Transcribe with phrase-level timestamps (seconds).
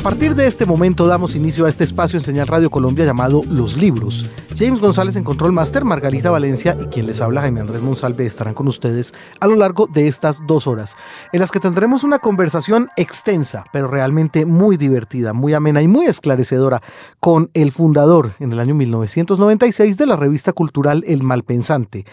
[0.00, 3.42] A partir de este momento damos inicio a este espacio en Señal Radio Colombia llamado
[3.50, 4.30] Los Libros.
[4.56, 8.54] James González en Control Master, Margarita Valencia y quien les habla Jaime Andrés Monsalve estarán
[8.54, 10.96] con ustedes a lo largo de estas dos horas,
[11.34, 16.06] en las que tendremos una conversación extensa, pero realmente muy divertida, muy amena y muy
[16.06, 16.80] esclarecedora
[17.20, 22.06] con el fundador en el año 1996 de la revista cultural El Malpensante.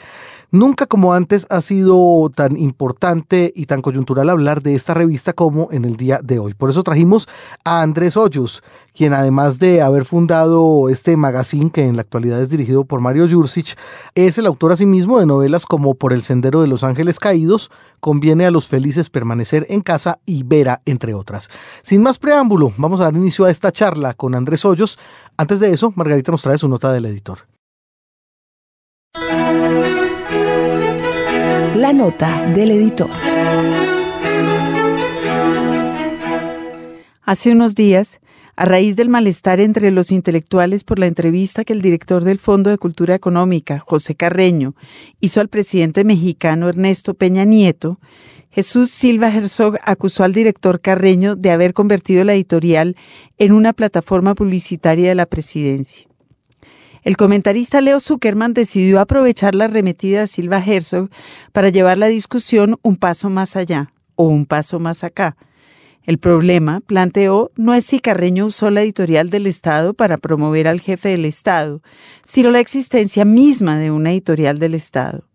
[0.50, 5.68] Nunca como antes ha sido tan importante y tan coyuntural hablar de esta revista como
[5.74, 6.54] en el día de hoy.
[6.54, 7.28] Por eso trajimos
[7.66, 12.50] a Andrés Hoyos, quien además de haber fundado este magazine que en la actualidad es
[12.50, 13.78] dirigido por Mario Jursic,
[14.16, 18.46] es el autor asimismo de novelas como Por el Sendero de los Ángeles Caídos, Conviene
[18.46, 21.50] a los Felices Permanecer en Casa y Vera, entre otras.
[21.82, 24.98] Sin más preámbulo, vamos a dar inicio a esta charla con Andrés Hoyos.
[25.36, 27.40] Antes de eso, Margarita nos trae su nota del editor.
[31.78, 33.08] La nota del editor.
[37.22, 38.20] Hace unos días,
[38.56, 42.72] a raíz del malestar entre los intelectuales por la entrevista que el director del Fondo
[42.72, 44.74] de Cultura Económica, José Carreño,
[45.20, 48.00] hizo al presidente mexicano Ernesto Peña Nieto,
[48.50, 52.96] Jesús Silva Herzog acusó al director Carreño de haber convertido la editorial
[53.38, 56.08] en una plataforma publicitaria de la presidencia.
[57.04, 61.10] El comentarista Leo Zuckerman decidió aprovechar la arremetida de Silva Herzog
[61.52, 65.38] para llevar la discusión un paso más allá o un paso más acá.
[66.04, 70.80] El problema, planteó, no es si Carreño usó la editorial del Estado para promover al
[70.80, 71.82] jefe del Estado,
[72.24, 75.26] sino la existencia misma de una editorial del Estado.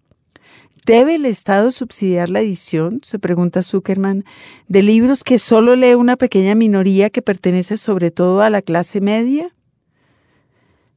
[0.86, 4.24] ¿Debe el Estado subsidiar la edición, se pregunta Zuckerman,
[4.66, 9.00] de libros que solo lee una pequeña minoría que pertenece sobre todo a la clase
[9.00, 9.54] media?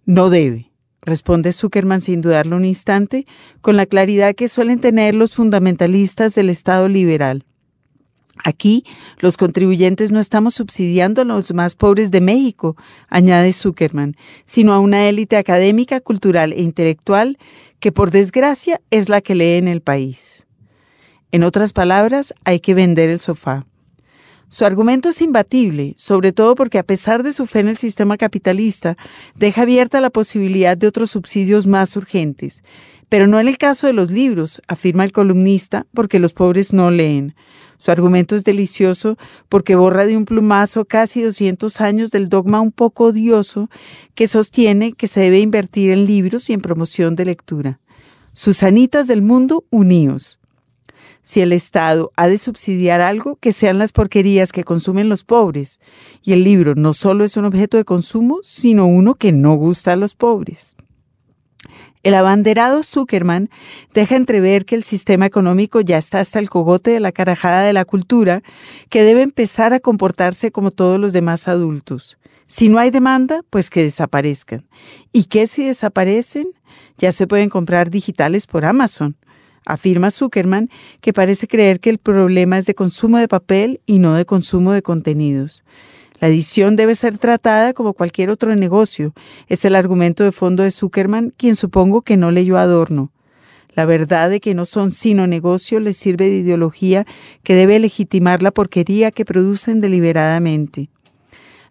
[0.05, 3.25] No debe, responde Zuckerman sin dudarlo un instante,
[3.61, 7.43] con la claridad que suelen tener los fundamentalistas del Estado liberal.
[8.43, 8.83] Aquí,
[9.19, 12.75] los contribuyentes no estamos subsidiando a los más pobres de México,
[13.07, 14.15] añade Zuckerman,
[14.45, 17.39] sino a una élite académica, cultural e intelectual
[17.79, 20.45] que, por desgracia, es la que lee en el país.
[21.31, 23.65] En otras palabras, hay que vender el sofá.
[24.47, 28.17] Su argumento es imbatible, sobre todo porque a pesar de su fe en el sistema
[28.17, 28.95] capitalista,
[29.35, 32.63] deja abierta la posibilidad de otros subsidios más urgentes.
[33.09, 36.89] Pero no en el caso de los libros, afirma el columnista, porque los pobres no
[36.89, 37.35] leen.
[37.77, 39.17] Su argumento es delicioso
[39.49, 43.69] porque borra de un plumazo casi 200 años del dogma un poco odioso
[44.13, 47.79] que sostiene que se debe invertir en libros y en promoción de lectura.
[48.33, 50.39] Susanitas del mundo, uníos.
[51.25, 55.81] Si el Estado ha de subsidiar algo, que sean las porquerías que consumen los pobres.
[56.21, 59.93] Y el libro no solo es un objeto de consumo, sino uno que no gusta
[59.93, 60.75] a los pobres.
[62.03, 63.49] El abanderado Zuckerman
[63.91, 67.73] deja entrever que el sistema económico ya está hasta el cogote de la carajada de
[67.73, 68.43] la cultura,
[68.89, 72.19] que debe empezar a comportarse como todos los demás adultos.
[72.45, 74.67] Si no hay demanda, pues que desaparezcan.
[75.11, 76.49] ¿Y qué si desaparecen?
[76.99, 79.17] Ya se pueden comprar digitales por Amazon.
[79.65, 80.69] Afirma Zuckerman
[81.01, 84.71] que parece creer que el problema es de consumo de papel y no de consumo
[84.71, 85.63] de contenidos.
[86.19, 89.13] La edición debe ser tratada como cualquier otro negocio.
[89.47, 93.11] Es el argumento de fondo de Zuckerman, quien supongo que no leyó Adorno.
[93.73, 97.05] La verdad de que no son sino negocio les sirve de ideología
[97.43, 100.89] que debe legitimar la porquería que producen deliberadamente.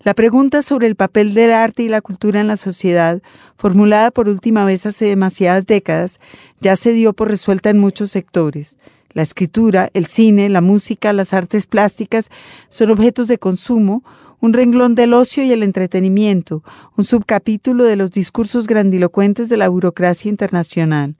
[0.05, 3.23] La pregunta sobre el papel del arte y la cultura en la sociedad,
[3.57, 6.21] formulada por última vez hace demasiadas décadas,
[6.61, 8.79] ya se dio por resuelta en muchos sectores.
[9.15, 12.29] La escritura, el cine, la música, las artes plásticas
[12.69, 14.05] son objetos de consumo,
[14.41, 16.63] un renglón del ocio y el entretenimiento,
[16.99, 21.17] un subcapítulo de los discursos grandilocuentes de la burocracia internacional.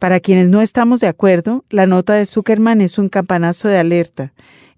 [0.00, 4.32] Para quienes no estamos de acuerdo, la nota de Zuckerman es un campanazo de alerta.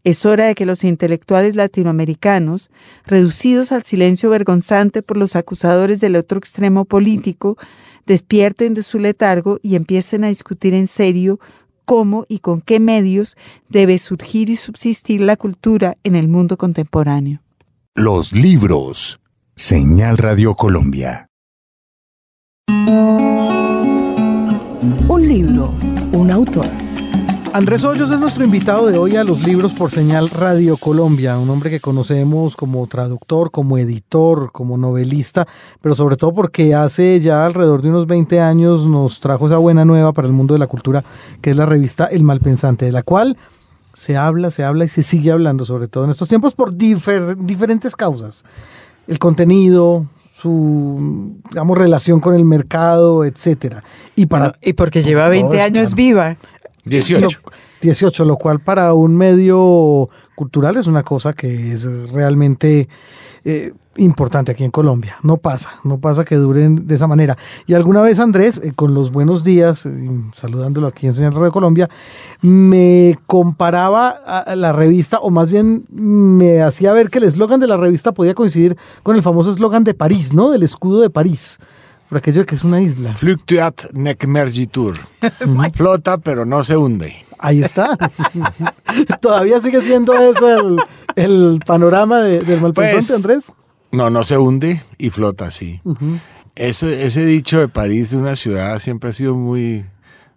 [0.05, 2.71] Es hora de que los intelectuales latinoamericanos,
[3.07, 7.57] reducidos al silencio vergonzante por los acusadores del otro extremo político,
[8.05, 11.39] despierten de su letargo y empiecen a discutir en serio
[11.85, 13.37] cómo y con qué medios
[13.69, 17.41] debe surgir y subsistir la cultura en el mundo contemporáneo.
[17.95, 19.21] Los libros.
[19.55, 21.29] Señal Radio Colombia.
[25.09, 25.75] Un libro,
[26.13, 26.92] un autor.
[27.55, 31.51] Andrés Hoyos es nuestro invitado de hoy a los libros por señal Radio Colombia, un
[31.51, 35.47] hombre que conocemos como traductor, como editor, como novelista,
[35.83, 39.85] pero sobre todo porque hace ya alrededor de unos 20 años nos trajo esa buena
[39.85, 41.05] nueva para el mundo de la cultura,
[41.43, 43.37] que es la revista El Malpensante, de la cual
[43.93, 47.95] se habla, se habla y se sigue hablando, sobre todo en estos tiempos, por diferentes
[47.95, 48.47] causas.
[49.07, 50.07] El contenido,
[50.43, 53.85] su, digamos, relación con el mercado, etcétera.
[54.17, 56.37] Y, para, y porque lleva 20 años viva.
[56.85, 57.41] 18.
[57.83, 62.89] 18, lo cual para un medio cultural es una cosa que es realmente
[63.45, 65.17] eh, importante aquí en Colombia.
[65.23, 67.37] No pasa, no pasa que duren de esa manera.
[67.67, 69.91] Y alguna vez Andrés, eh, con los buenos días, eh,
[70.35, 71.91] saludándolo aquí en Señal de Colombia,
[72.41, 77.67] me comparaba a la revista, o más bien me hacía ver que el eslogan de
[77.67, 80.51] la revista podía coincidir con el famoso eslogan de París, ¿no?
[80.51, 81.59] Del escudo de París.
[82.13, 83.15] Por aquello que es una isla.
[83.15, 84.99] Fluctuat nec mergitur.
[85.75, 87.25] Flota, pero no se hunde.
[87.39, 87.97] Ahí está.
[89.23, 90.59] Todavía sigue siendo ese
[91.17, 93.53] el, panorama del malpensante, pues, Andrés.
[93.93, 95.81] No, no se hunde y flota, sí.
[96.55, 99.87] Eso, ese dicho de París, de una ciudad, siempre ha sido muy,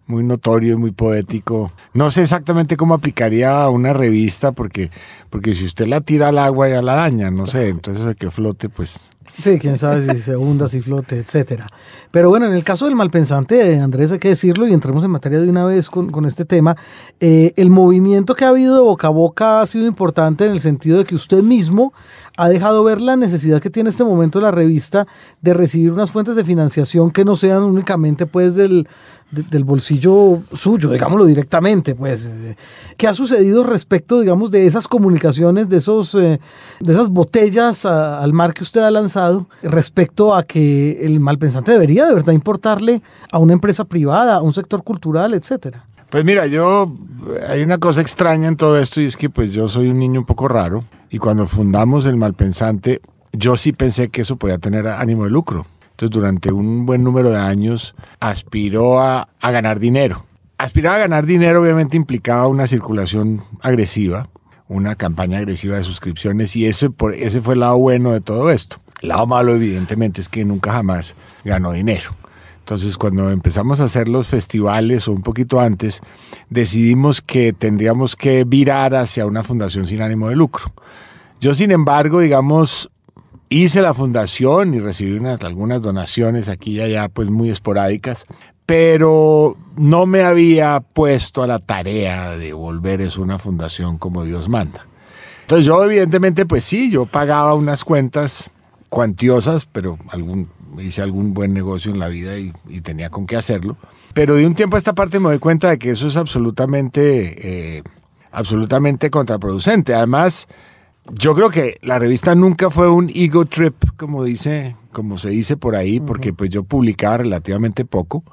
[0.08, 1.74] muy notorio y muy poético.
[1.94, 4.92] No sé exactamente cómo aplicaría a una revista, porque,
[5.30, 7.68] porque si usted la tira al agua ya la daña, no sé.
[7.68, 11.68] Entonces, de que flote, pues Sí, quién sabe si se hunda, si flote, etcétera.
[12.12, 15.42] Pero bueno, en el caso del malpensante, Andrés, hay que decirlo y entremos en materia
[15.42, 16.78] de una vez con, este tema.
[17.20, 20.62] Eh, el movimiento que ha habido de boca a boca ha sido importante en el
[20.62, 21.94] sentido de que usted mismo
[22.38, 25.08] ha dejado ver la necesidad que tiene este momento la revista
[25.42, 28.88] de recibir unas fuentes de financiación que no sean únicamente pues del,
[29.32, 32.32] del bolsillo suyo, digámoslo directamente, pues.
[32.98, 36.40] ¿Qué ha sucedido respecto, digamos, de esas comunicaciones, de, esos, eh,
[36.80, 42.06] de esas botellas al mar que usted ha lanzado respecto a que el malpensante debería
[42.06, 43.02] de verdad importarle
[43.32, 45.86] a una empresa privada, a un sector cultural, etcétera?
[46.10, 46.94] Pues mira, yo,
[47.50, 50.22] hay una cosa extraña en todo esto y es que pues yo soy un niño
[50.22, 53.02] un poco raro y cuando fundamos el malpensante,
[53.34, 55.66] yo sí pensé que eso podía tener ánimo de lucro.
[55.96, 60.26] Entonces, durante un buen número de años, aspiró a, ganar dinero.
[60.58, 64.28] Aspirar a ganar dinero obviamente implicaba una circulación agresiva,
[64.68, 68.52] una campaña agresiva de suscripciones y ese, por, ese fue el lado bueno de todo
[68.52, 68.82] esto.
[69.02, 71.16] El lado malo, evidentemente, es que nunca jamás
[71.46, 72.14] ganó dinero.
[72.60, 76.02] Entonces, cuando empezamos a hacer los festivales o un poquito antes,
[76.50, 80.74] decidimos que tendríamos que virar hacia una fundación sin ánimo de lucro.
[81.40, 82.92] Yo, sin embargo, digamos,
[83.50, 88.26] hice la fundación y recibí unas, algunas donaciones aquí y allá, pues muy esporádicas,
[88.66, 94.50] pero no me había puesto a la tarea de volver eso una fundación como Dios
[94.50, 94.88] manda.
[95.42, 98.50] Entonces yo evidentemente, pues sí, yo pagaba unas cuentas
[98.90, 100.50] cuantiosas, pero algún,
[100.80, 102.52] hice algún buen negocio en la vida y,
[102.82, 103.78] tenía con qué hacerlo.
[104.14, 107.78] Pero de un tiempo a esta parte me doy cuenta de que eso es absolutamente,
[107.78, 107.84] eh,
[108.32, 109.94] absolutamente contraproducente.
[109.94, 110.48] Además,
[111.14, 115.58] yo creo que la revista nunca fue un ego trip, como dice, como se dice
[115.58, 118.24] por ahí, porque pues yo publicaba relativamente poco.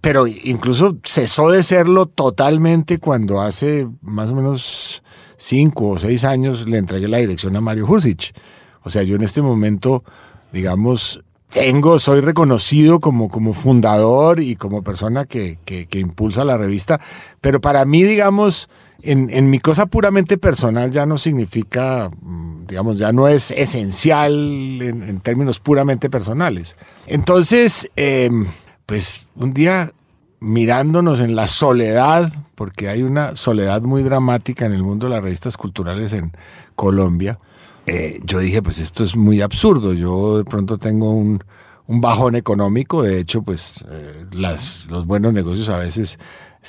[0.00, 5.02] Pero incluso cesó de serlo totalmente cuando hace más o menos
[5.36, 8.34] cinco o seis años le entregué la dirección a Mario Hursich.
[8.82, 10.04] O sea, yo en este momento,
[10.52, 16.58] digamos, tengo, soy reconocido como, como fundador y como persona que, que, que impulsa la
[16.58, 17.00] revista,
[17.40, 18.68] pero para mí, digamos,
[19.04, 24.32] en, mi cosa puramente personal ya no significa, mm, digamos, ya no es esencial
[24.80, 26.76] en, términos puramente personales.
[27.06, 28.46] Entonces, em,
[28.86, 29.92] pues un día
[30.40, 35.22] mirándonos en la soledad, porque hay una soledad muy dramática en el mundo de las
[35.22, 36.32] revistas culturales en
[36.74, 37.38] Colombia,
[37.86, 41.42] eh, yo dije, pues esto es muy absurdo, yo de pronto tengo un,
[41.86, 46.18] bajón económico, de hecho, pues eh, los buenos negocios a veces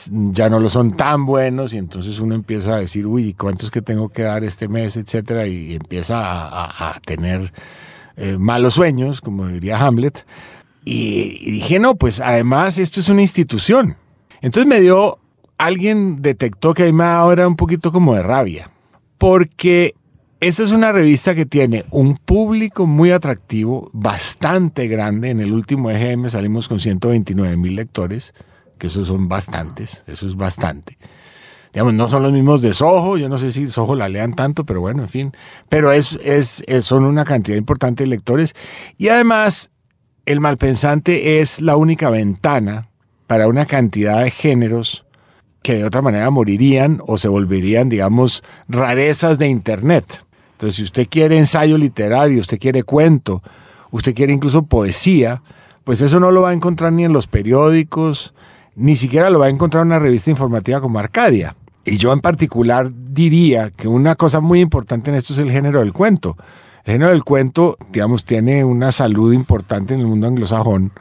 [0.10, 3.82] ya no lo son tan buenos y entonces uno empieza a decir, uy, ¿cuántos que
[3.82, 5.48] tengo que dar este mes, etcétera?
[5.48, 7.54] Y empieza a, tener
[8.18, 10.26] eh, malos sueños, como diría Hamlet.
[10.84, 13.96] Y, dije, no, pues además esto es una institución.
[14.42, 15.18] Entonces me dio,
[15.58, 18.70] alguien detectó que ahí me ahora un poquito como de rabia,
[19.18, 19.96] porque
[20.42, 25.30] esta es una revista que tiene un público muy atractivo, bastante grande.
[25.30, 28.34] En el último EGM salimos con 129 mil lectores
[28.78, 30.98] que esos son bastantes, eso es bastante.
[31.74, 34.66] Digamos, no son los mismos de Soho, yo no sé si Soho la lean tanto,
[34.66, 35.32] pero bueno, en fin.
[35.68, 38.56] Pero es, es, son una cantidad importante de lectores.
[38.98, 39.72] Y además,
[40.26, 42.88] el malpensante es la única ventana
[43.28, 45.06] para una cantidad de géneros
[45.64, 50.24] que de otra manera morirían o se volverían, digamos, rarezas de Internet.
[50.54, 53.44] Entonces, si usted quiere ensayo literario, usted quiere cuento,
[53.92, 55.44] usted quiere incluso poesía,
[55.84, 58.34] pues eso no lo va a encontrar ni en los periódicos,
[58.76, 61.56] ni siquiera lo va a encontrar en una revista informativa como Arcadia.
[61.86, 65.80] Y yo en particular diría que una cosa muy importante en esto es el género
[65.80, 66.36] del cuento.
[66.84, 70.92] El género del cuento, digamos, tiene una salud importante en el mundo anglosajón,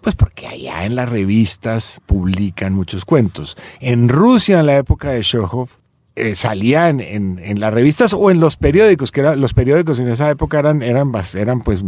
[0.00, 3.56] pues porque allá en las revistas publican muchos cuentos.
[3.80, 5.68] En Rusia, en la época de Chekhov,
[6.16, 10.08] eh, salía en, en, las revistas o en los periódicos, que eran, los periódicos en
[10.08, 11.82] esa época eran, eran, eran pues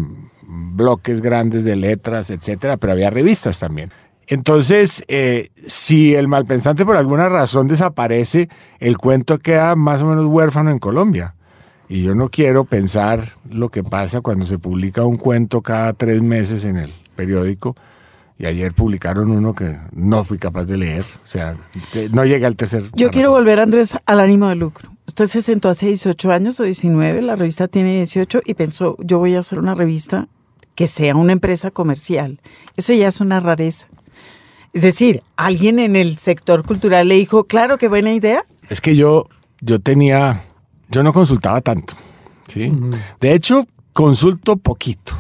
[0.47, 3.91] bloques grandes de letras, etcétera, pero había revistas también.
[4.29, 8.49] Entonces, eh, si el malpensante por alguna razón desaparece,
[8.79, 11.35] el cuento queda más o menos huérfano en Colombia.
[11.89, 16.23] Y yo no quiero pensar lo que pasa cuando se publica un cuento cada tres
[16.23, 17.77] meses en el periódico.
[18.39, 21.05] Y ayer publicaron uno que no fui capaz de leer.
[21.23, 21.57] O sea,
[22.13, 22.85] no llega al tercer.
[22.95, 24.91] Yo quiero volver, Andrés, al ánimo de lucro.
[25.07, 29.19] Usted se sentó hace 18 años o 19, la revista tiene 18 y pensó, yo
[29.19, 30.29] voy a hacer una revista
[30.75, 32.41] que sea una empresa comercial.
[32.77, 33.89] Eso ya es una rareza.
[34.73, 38.43] Es decir, alguien en el sector cultural le dijo, claro, qué buena idea.
[38.71, 39.27] Es que yo,
[39.61, 40.45] yo tenía,
[40.91, 41.95] yo no consultaba tanto.
[42.49, 42.73] ¿sí?
[43.21, 45.15] De hecho, consulto poquito.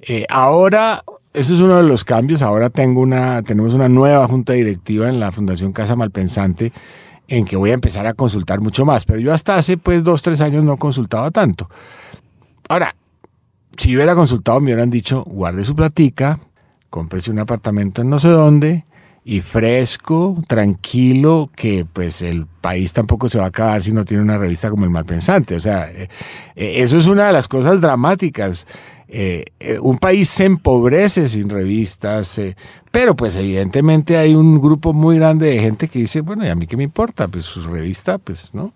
[0.00, 2.42] Eh, ahora, eso es uno de los cambios.
[2.42, 6.72] Ahora tengo una, tenemos una nueva junta directiva en la Fundación Casa Malpensante
[7.28, 9.04] en que voy a empezar a consultar mucho más.
[9.04, 11.68] Pero yo hasta hace pues dos, tres años no consultaba tanto.
[12.68, 12.94] Ahora,
[13.76, 16.40] si hubiera consultado me hubieran dicho, guarde su platica,
[16.90, 18.84] cómprese un apartamento en no sé dónde,
[19.24, 24.22] y fresco, tranquilo, que pues el país tampoco se va a acabar si no tiene
[24.22, 25.54] una revista como El Malpensante.
[25.54, 26.08] O sea, eh,
[26.56, 28.66] eh, eso es una de las cosas dramáticas.
[29.06, 29.44] Eh,
[29.80, 32.40] un país se empobrece sin revistas,
[32.90, 36.54] pero pues evidentemente hay un grupo muy grande de gente que dice, bueno, ¿y a
[36.54, 37.28] mí qué me importa?
[37.28, 38.72] Pues su revista, pues, ¿no?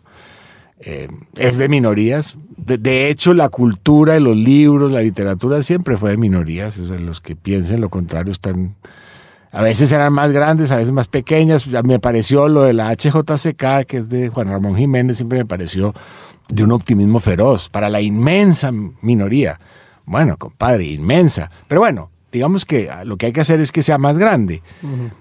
[0.79, 2.37] es de minorías.
[2.59, 6.79] De, hecho, la cultura, los libros, la literatura siempre fue de minorías.
[6.79, 8.77] O sea, los que piensen lo contrario están
[9.53, 11.67] a veces eran más grandes, a veces más pequeñas.
[11.85, 15.95] Me pareció lo de la HJCK, que es de Juan Ramón Jiménez, siempre me pareció
[16.49, 18.71] de un optimismo feroz para la inmensa
[19.03, 19.59] minoría.
[20.05, 21.51] Bueno, compadre, inmensa.
[21.69, 24.63] Pero bueno, digamos que lo que hay que hacer es que sea más grande.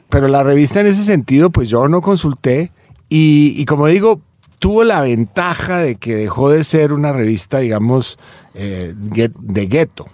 [0.10, 2.72] Pero la revista en ese sentido, pues yo no consulté
[3.10, 4.22] y, como digo,
[4.60, 8.20] tuvo la ventaja de que dejó de ser una revista, digamos,
[8.54, 10.08] eh, de gueto.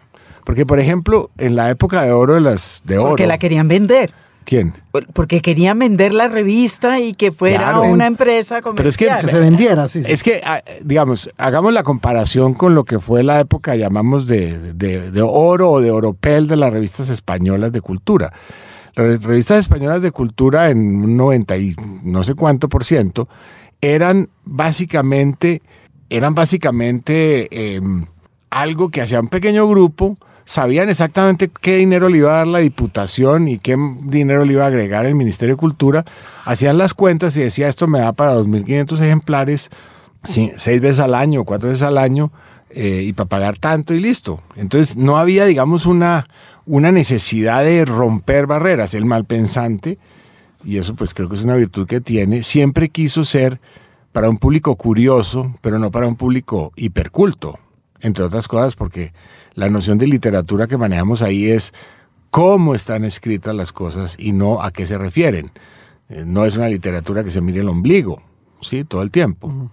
[0.45, 3.09] Porque, por ejemplo, en la época de oro de las de oro.
[3.09, 4.13] Porque la querían vender.
[4.43, 4.73] ¿Quién?
[5.13, 8.75] Porque querían vender la revista y que fuera una empresa comercial.
[8.75, 12.73] Pero es que, que se vendiera, sí, Es que, ah, digamos, hagamos la comparación con
[12.73, 17.09] lo que fue la época, llamamos, de, de, oro o de oropel de las revistas
[17.09, 18.33] españolas de cultura.
[18.95, 23.29] Las revistas españolas de cultura en un 90 y no sé cuánto por ciento
[23.81, 25.61] eran básicamente,
[26.09, 28.05] eran básicamente em,
[28.49, 32.59] algo que hacía un pequeño grupo sabían exactamente qué dinero le iba a dar la
[32.59, 36.05] Diputación y qué dinero le iba a agregar el Ministerio de Cultura,
[36.45, 39.69] hacían las cuentas y decía esto me da para 2.500 ejemplares,
[40.23, 42.31] seis veces al año, cuatro veces al año,
[42.73, 44.41] eh, y para pagar tanto y listo.
[44.55, 46.27] Entonces no había, digamos, una,
[46.65, 48.93] una necesidad de romper barreras.
[48.93, 49.97] El malpensante,
[50.63, 53.59] y eso pues creo que es una virtud que tiene, siempre quiso ser
[54.11, 57.59] para un público curioso, pero no para un público hiperculto,
[58.01, 59.13] entre otras cosas porque
[59.53, 61.73] la noción de literatura que manejamos ahí es
[62.29, 65.51] cómo están escritas las cosas y no a qué se refieren.
[66.09, 68.21] Eh, no es una literatura que se mire el ombligo,
[68.61, 68.83] ¿sí?
[68.83, 69.69] Todo el tiempo.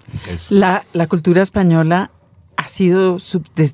[0.50, 2.11] la, la, cultura española
[2.56, 3.16] ha sido,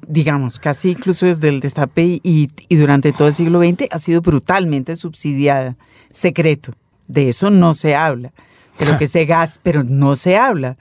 [0.06, 4.20] digamos, casi incluso desde el destape y, y durante todo el siglo XX, ha sido
[4.20, 5.76] brutalmente subsidiada.
[6.10, 6.72] Secreto.
[7.06, 8.32] De eso no se habla.
[8.78, 10.76] De lo que se gasta, pero no se habla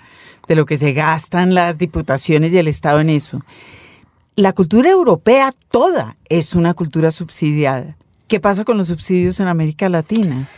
[0.47, 3.41] de lo que se gastan las diputaciones y el Estado en eso
[4.35, 7.95] la cultura europea toda es una cultura subsidiada.
[8.27, 10.49] ¿Qué pasa con los subsidios en América Latina?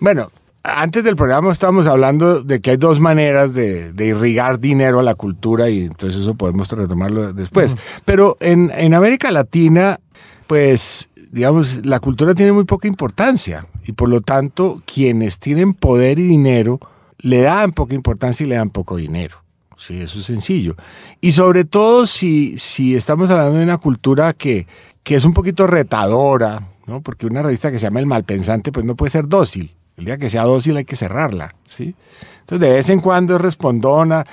[0.00, 0.30] Bueno,
[0.64, 5.14] antes del programa estábamos hablando de que hay dos maneras de, irrigar dinero a la
[5.14, 7.76] cultura y entonces eso podemos retomarlo después.
[8.04, 10.00] Pero en, en América Latina,
[10.48, 16.18] pues, digamos, la cultura tiene muy poca importancia y por lo tanto quienes tienen poder
[16.18, 16.80] y dinero
[17.22, 19.38] le dan poca importancia y le dan poco dinero.
[19.76, 20.76] Sí, eso es sencillo.
[21.20, 24.66] Y sobre todo si, si estamos hablando de una cultura que,
[25.02, 27.00] que es un poquito retadora, ¿no?
[27.00, 29.74] Porque una revista que se llama El Malpensante, pues no puede ser dócil.
[29.96, 31.94] El día que sea dócil hay que cerrarla, ¿sí?
[32.40, 34.26] Entonces, de vez en cuando es respondona.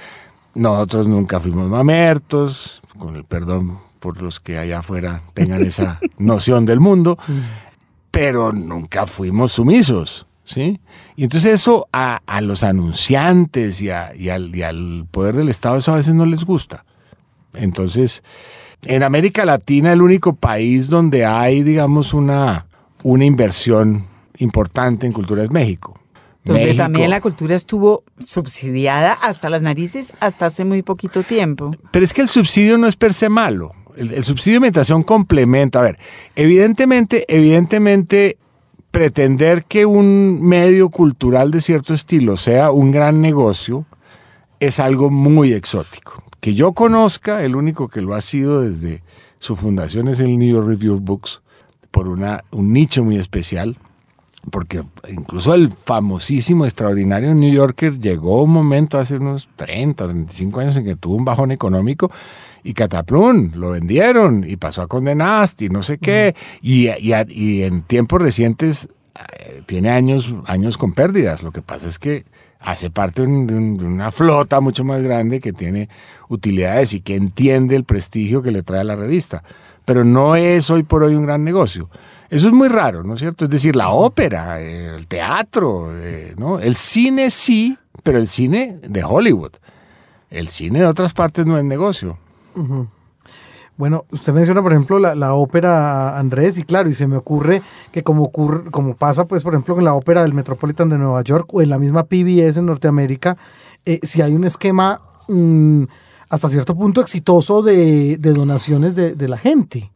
[0.55, 6.65] Nosotros nunca fuimos mamertos, con el perdón por los que allá afuera tengan esa noción
[6.65, 7.17] del mundo,
[8.12, 10.25] pero nunca fuimos sumisos.
[10.49, 10.79] ¿Sí?
[11.15, 16.25] Y entonces eso a, los anunciantes y, al, poder del Estado eso a veces no
[16.25, 16.85] les gusta.
[17.53, 18.23] Entonces,
[18.83, 22.67] en América Latina el único país donde hay, digamos, una,
[23.03, 25.99] una inversión importante en cultura es México.
[26.43, 31.75] Donde también la cultura estuvo subsidiada hasta las narices hasta hace muy poquito tiempo.
[31.91, 33.73] Pero es que el subsidio no es per se malo.
[33.95, 35.79] El, el subsidio de alimentación complementa.
[35.79, 35.99] A ver,
[36.35, 38.37] evidentemente, evidentemente
[38.91, 43.86] pretender que un medio cultural de cierto estilo sea un gran negocio
[44.60, 46.24] es algo muy exótico.
[46.39, 49.03] Que yo conozca, el único que lo ha sido desde
[49.39, 51.41] su fundación es el New York Review of Books,
[51.91, 53.77] por una, un nicho muy especial,
[54.51, 60.75] porque incluso el famosísimo, extraordinario New Yorker llegó un momento hace unos 30, 35 años
[60.77, 62.12] en que tuvo un bajón económico
[62.63, 67.63] y Cataplún lo vendieron y pasó a Condenast y no sé qué, y, y, y
[67.63, 68.89] en tiempos recientes
[69.39, 71.43] eh, tiene años, años con pérdidas.
[71.43, 72.25] Lo que pasa es que
[72.59, 75.89] hace parte de, un, de, una flota mucho más grande que tiene
[76.27, 79.43] utilidades y que entiende el prestigio que le trae a la revista.
[79.85, 81.89] Pero no es hoy por hoy un gran negocio.
[82.29, 83.45] Eso es muy raro, ¿no es cierto?
[83.45, 86.59] Es decir, la ópera, el teatro, eh, ¿no?
[86.59, 89.53] El cine sí, pero el cine de Hollywood.
[90.29, 92.19] El cine de otras partes no es negocio.
[92.55, 92.87] Uh -huh.
[93.79, 97.61] Bueno, usted menciona, por ejemplo, la, la, ópera Andrés, y claro, y se me ocurre
[97.93, 101.21] que como, ocurre, como pasa, pues, por ejemplo, con la ópera del Metropolitan de Nueva
[101.23, 103.37] York o en la misma PBS en Norteamérica,
[103.85, 105.83] eh, si hay un esquema mmm,
[106.27, 109.89] hasta cierto punto exitoso de, de donaciones de, de, la gente.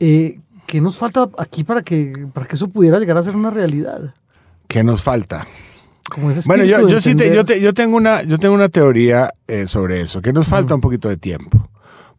[0.00, 3.48] Eh, ¿Qué nos falta aquí para que, para que eso pudiera llegar a ser una
[3.48, 4.14] realidad?
[4.68, 5.46] ¿Qué nos falta?
[6.44, 9.66] bueno, yo, yo sí te, yo, te, yo, tengo una, yo tengo una teoría eh,
[9.66, 10.74] sobre eso, que nos falta uh -huh.
[10.74, 11.70] un poquito de tiempo.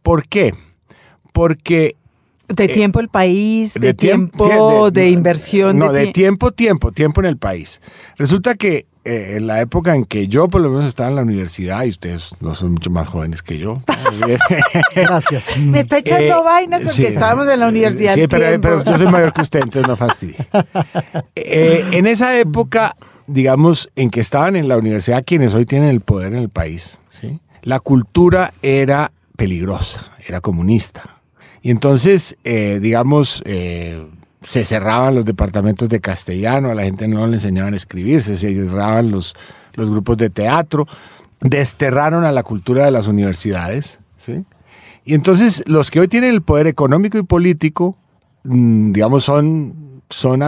[0.06, 0.54] ¿Por qué?
[1.34, 1.96] Porque
[2.48, 5.80] de tiempo el país, de, de tiempo, de, de, inversión.
[5.80, 7.82] No, de, tiempo, tiempo, tiempo en el país.
[8.16, 11.24] Resulta que eh, en la época en que yo por lo menos estaba en la
[11.24, 13.82] universidad, y ustedes no son mucho más jóvenes que yo.
[14.96, 15.58] Gracias.
[15.58, 18.14] Me está echando eh, vainas porque sí, estábamos en la universidad.
[18.14, 20.38] Sí, pero, pero, yo soy mayor que usted, entonces no fastidie.
[21.34, 22.96] eh, en esa época,
[23.26, 27.00] digamos, en que estaban en la universidad quienes hoy tienen el poder en el país,
[27.10, 27.40] ¿sí?
[27.64, 31.16] la cultura era peligrosa, era comunista
[31.66, 34.06] y entonces, eh, digamos, eh,
[34.44, 38.38] se cerraban los departamentos de castellano, a la gente no le enseñaban a escribir, se
[38.38, 39.36] cerraban los,
[39.74, 40.86] los grupos de teatro,
[41.40, 43.98] desterraron a la cultura de las universidades.
[45.06, 47.98] Y entonces los que hoy tienen el poder económico y político,
[48.44, 50.44] mmm, digamos, son, son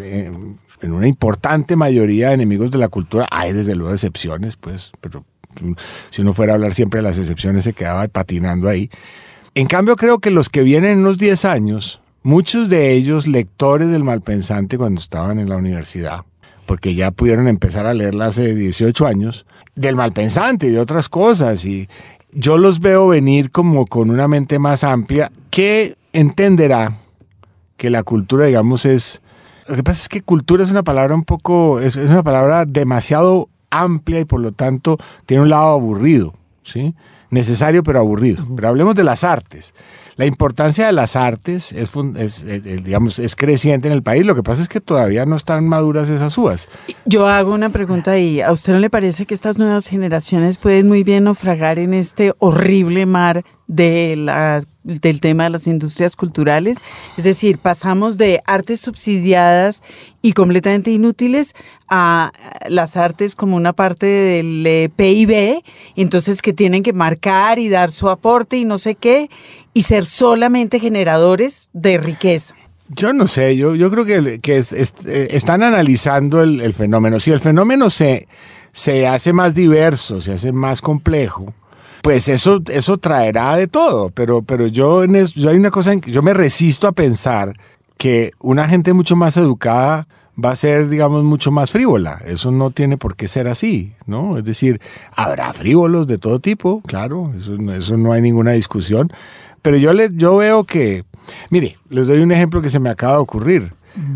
[0.00, 0.32] eh,
[0.80, 3.26] en una importante mayoría enemigos de la cultura.
[3.30, 5.26] Hay desde luego excepciones, pues, pero
[6.10, 8.90] si uno fuera a hablar siempre de las excepciones se quedaba patinando ahí.
[9.54, 13.88] En cambio, creo que los que vienen en unos 10 años, muchos de ellos lectores
[13.90, 16.20] del Malpensante cuando estaban en la universidad,
[16.66, 21.64] porque ya pudieron empezar a leerla hace 18 años, del Malpensante y de otras cosas,
[21.64, 21.88] y
[22.32, 26.98] yo los veo venir como con una mente más amplia que entenderá
[27.76, 29.20] que la cultura, digamos, es...
[29.66, 33.48] Lo que pasa es que cultura es una palabra un poco, es una palabra demasiado
[33.70, 36.94] amplia y por lo tanto tiene un lado aburrido, ¿sí?
[37.30, 38.44] necesario pero aburrido.
[38.54, 39.74] Pero hablemos de las artes.
[40.16, 44.26] La importancia de las artes es, es, es, digamos, es creciente en el país.
[44.26, 46.68] Lo que pasa es que todavía no están maduras esas uvas.
[47.04, 48.40] Yo hago una pregunta ahí.
[48.40, 52.34] ¿A usted no le parece que estas nuevas generaciones pueden muy bien naufragar en este
[52.38, 56.78] horrible mar de la, del tema de las industrias culturales.
[57.16, 59.82] Es decir, pasamos de artes subsidiadas
[60.22, 61.54] y completamente inútiles
[61.88, 62.32] a
[62.68, 65.62] las artes como una parte del eh, PIB,
[65.94, 69.28] entonces que tienen que marcar y dar su aporte y no sé qué,
[69.74, 72.54] y ser solamente generadores de riqueza.
[72.88, 77.20] Yo no sé, yo, yo creo que, que eh, están analizando el, el, fenómeno.
[77.20, 78.26] Si el fenómeno se,
[78.72, 81.52] se hace más diverso, se hace más complejo,
[82.02, 85.92] pues eso, eso traerá de todo, pero, pero yo, en eso, yo hay una cosa
[85.92, 87.54] en que yo me resisto a pensar
[87.96, 90.06] que una gente mucho más educada
[90.42, 92.20] va a ser, digamos, mucho más frívola.
[92.24, 94.38] Eso no tiene por qué ser así, ¿no?
[94.38, 94.80] Es decir,
[95.14, 99.12] habrá frívolos de todo tipo, claro, eso, eso no hay ninguna discusión,
[99.62, 101.04] pero yo, le, yo veo que,
[101.50, 103.72] mire, les doy un ejemplo que se me acaba de ocurrir.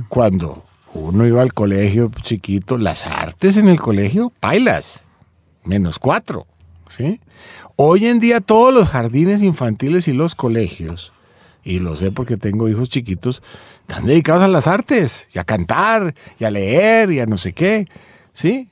[0.09, 0.63] Cuando
[0.95, 5.01] uno iba al colegio chiquito, las artes en el colegio, bailas,
[5.65, 6.47] menos cuatro,
[6.89, 7.21] ¿sí?
[7.85, 11.13] Hoy en día todos los jardines infantiles y los colegios,
[11.65, 13.43] y lo sé porque tengo hijos chiquitos,
[13.81, 17.55] están dedicados a las artes, y a cantar, y a leer, y a no sé
[17.55, 17.89] qué,
[18.33, 18.69] ¿sí?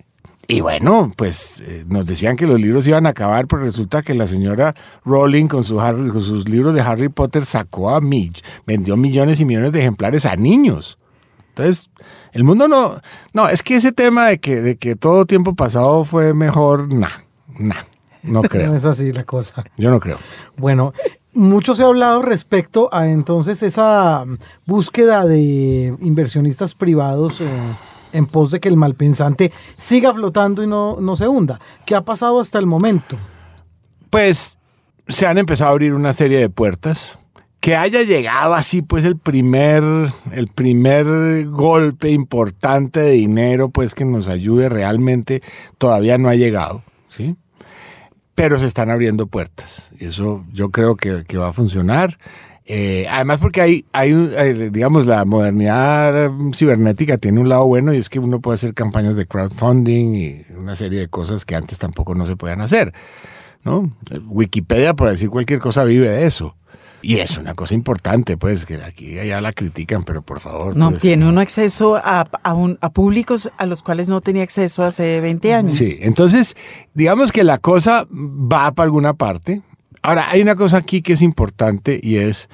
[0.47, 4.15] Y bueno, pues eh, nos decían que los libros iban a acabar, pero resulta que
[4.15, 9.45] la señora Rowling con, sus libros de Harry Potter sacó a Mitch, vendió millones y
[9.45, 10.99] millones de ejemplares a niños.
[11.49, 11.91] Entonces,
[12.31, 13.01] el mundo no,
[13.35, 17.25] no, es que ese tema de que, de que todo tiempo pasado fue mejor, nah,
[17.59, 17.90] nah.
[18.23, 18.69] No creo.
[18.69, 19.65] no es así la cosa.
[19.77, 20.19] Yo no creo.
[20.57, 20.93] Bueno,
[21.33, 24.25] mucho se ha hablado respecto a entonces esa
[24.67, 27.49] búsqueda de inversionistas privados eh,
[28.13, 31.61] en pos de que el malpensante siga flotando y no, no se hunda.
[31.87, 33.17] ¿Qué ha pasado hasta el momento?
[34.11, 34.59] Pues
[35.09, 37.19] se han empezado a abrir una serie de puertas.
[37.61, 39.83] Que haya llegado así, pues el primer,
[40.33, 45.43] el primer golpe importante de dinero, pues que nos ayude realmente,
[45.77, 47.37] todavía no ha llegado, ¿sí?
[48.41, 49.91] Pero se están abriendo puertas.
[49.99, 52.19] Eso yo creo que, va a funcionar.
[52.65, 57.99] Eh, además porque hay, hay, hay, digamos, la modernidad cibernética tiene un lado bueno y
[57.99, 61.79] es que uno puede hacer campañas de crowdfunding y una serie de cosas que antes
[61.79, 62.95] tampoco no se podían hacer.
[64.27, 66.57] Wikipedia, por decir cualquier cosa, vive de eso.
[67.03, 70.77] Y es una cosa importante, pues, que aquí allá la critican, pero por favor.
[70.77, 74.43] No, pues, tiene uno acceso a, a, un, a, públicos a los cuales no tenía
[74.43, 75.73] acceso hace 20 años.
[75.73, 76.57] Sí, entonces,
[76.95, 79.63] digamos que la cosa va para alguna parte.
[80.03, 82.49] Ahora, hay una cosa aquí que es importante y es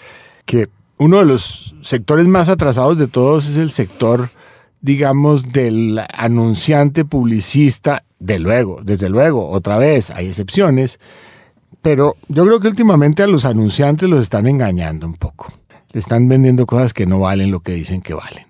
[0.45, 4.31] que uno de los sectores más atrasados de todos es el sector,
[4.81, 10.99] digamos, del anunciante publicista, de luego, desde luego, otra vez, hay excepciones,
[11.87, 15.53] pero yo creo que últimamente a los anunciantes los están engañando un poco.
[15.93, 18.45] Le están vendiendo cosas que no valen lo que dicen que valen.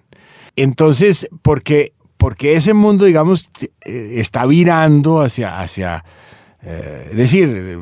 [0.57, 3.51] Entonces, porque, porque ese mundo, digamos,
[3.85, 6.03] está virando hacia, hacia
[6.63, 7.79] eh, decir,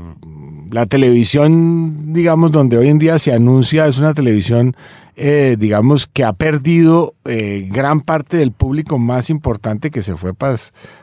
[0.72, 4.76] la televisión, digamos, donde hoy en día se anuncia, es una televisión,
[5.14, 10.34] eh, digamos, que ha perdido eh, gran parte del público más importante que se fue
[10.34, 10.56] para,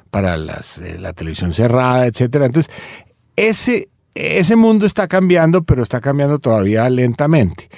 [0.09, 2.47] para las, eh, la televisión cerrada, etcétera.
[2.47, 2.69] Entonces,
[3.37, 7.69] ese, ese mundo está cambiando, pero está cambiando todavía lentamente.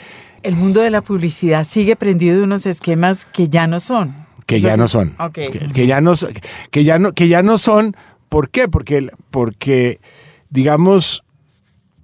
[0.42, 4.26] El mundo de la publicidad sigue prendido de unos esquemas que ya no son.
[4.46, 5.16] Que ya no son.
[5.20, 5.50] Okay.
[5.52, 6.14] Que, que, ya no,
[6.70, 7.96] que, ya no, que ya no son.
[8.28, 8.68] ¿Por qué?
[8.68, 10.02] Porque, porque,
[10.50, 11.24] digamos,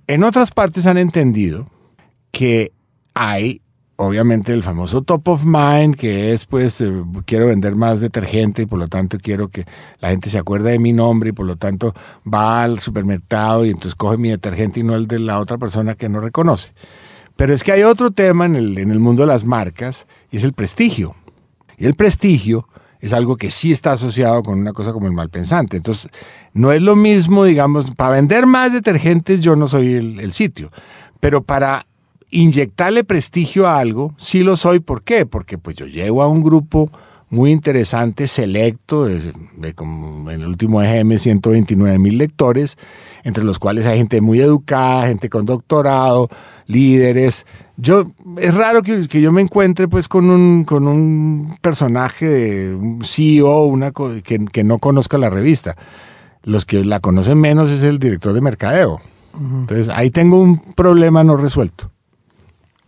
[0.07, 1.69] en otras partes han entendido
[2.31, 2.71] que
[3.13, 3.61] hay,
[4.01, 6.91] obviamente, el famoso top of mind, que es, pues, eh,
[7.25, 9.65] quiero vender más detergente y por lo tanto quiero que
[9.99, 11.93] la gente se acuerde de mi nombre y por lo tanto
[12.25, 15.95] va al supermercado y entonces coge mi detergente y no el de la otra persona
[15.95, 16.71] que no reconoce.
[17.35, 20.37] Pero es que hay otro tema en el, en el mundo de las marcas y
[20.37, 21.15] es el prestigio.
[21.77, 22.67] Y el prestigio
[22.99, 25.77] es algo que sí está asociado con una cosa como el malpensante.
[25.77, 26.09] Entonces,
[26.53, 30.71] no es lo mismo, digamos, para vender más detergentes yo no soy el, sitio,
[31.19, 31.85] pero para
[32.29, 34.79] inyectarle prestigio a algo, sí lo soy.
[34.79, 35.25] ¿Por qué?
[35.25, 36.91] Porque pues yo llego a un grupo
[37.29, 42.77] muy interesante, selecto, de, de como en el último EGM 129 mil lectores,
[43.23, 46.29] entre los cuales hay gente muy educada, gente con doctorado,
[46.65, 47.45] líderes,
[47.81, 52.75] yo es raro que, que, yo me encuentre pues con un, con un personaje de
[52.75, 55.77] un CEO una, que, que, no conozca la revista.
[56.43, 58.99] Los que la conocen menos es el director de mercadeo.
[59.33, 61.89] Entonces ahí tengo un problema no resuelto.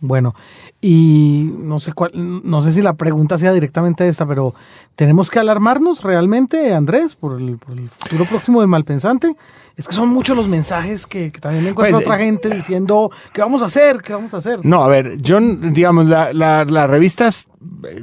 [0.04, 0.34] Bueno,
[0.80, 4.52] y no sé cuál, no sé si la pregunta sea directamente esta, pero
[4.96, 9.36] ¿tenemos que alarmarnos realmente, Andrés, por el, por el futuro próximo del malpensante?
[9.76, 13.12] Es que son muchos los mensajes que, que también me encuentra pues, otra gente diciendo
[13.32, 14.02] ¿qué vamos a hacer?
[14.02, 14.58] ¿Qué vamos a hacer?
[14.64, 17.30] No, a ver, yo, digamos, la, la, la revista,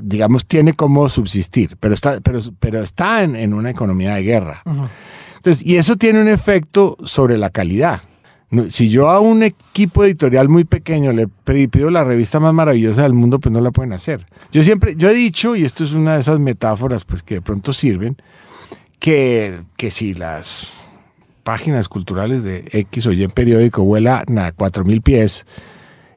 [0.01, 4.61] digamos, tiene cómo subsistir, pero está, pero, pero está en, en una economía de guerra.
[4.65, 4.89] Uh -huh.
[5.35, 8.03] Entonces, y eso tiene un efecto sobre la calidad.
[8.69, 11.27] Si yo a un equipo editorial muy pequeño le
[11.67, 14.25] pido la revista más maravillosa del mundo, pues no la pueden hacer.
[14.51, 17.41] Yo siempre, yo he dicho, y esto es una de esas metáforas pues que de
[17.41, 18.17] pronto sirven,
[18.97, 20.79] que, que si las
[21.43, 25.45] páginas culturales de X o Y periódico vuelan a 4.000 pies,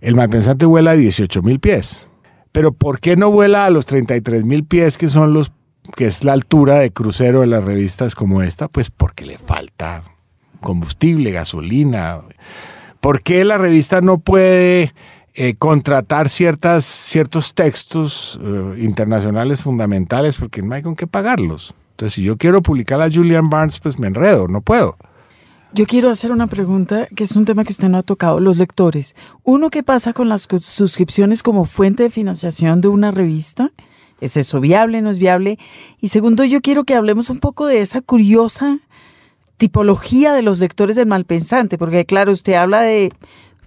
[0.01, 2.09] el malpensante vuela a 18.000 pies.
[2.51, 5.53] Pero ¿por qué no vuela a los 33.000 pies que son los
[5.97, 8.69] que es la altura de crucero de las revistas como esta?
[8.69, 10.03] Pues porque le falta
[10.63, 12.21] combustible, gasolina.
[13.01, 14.95] ¿Por qué la revista no puede
[15.35, 20.37] eh, contratar ciertas, ciertos textos eh, internacionales fundamentales?
[20.37, 21.75] Porque no hay con qué pagarlos.
[21.91, 24.97] Entonces, si yo quiero publicar a Julian Barnes, pues me enredo, no puedo.
[25.75, 28.59] Yo quiero hacer una pregunta que es un tema que usted no ha tocado, los
[28.59, 29.17] lectores.
[29.43, 33.73] Uno, ¿qué pasa con las suscripciones como fuente de financiación de una revista?
[34.21, 35.59] ¿Es eso viable, no es viable?
[35.99, 38.81] Y segundo, yo quiero que hablemos un poco de esa curiosa
[39.63, 43.13] tipología de los lectores del malpensante, porque claro, usted habla de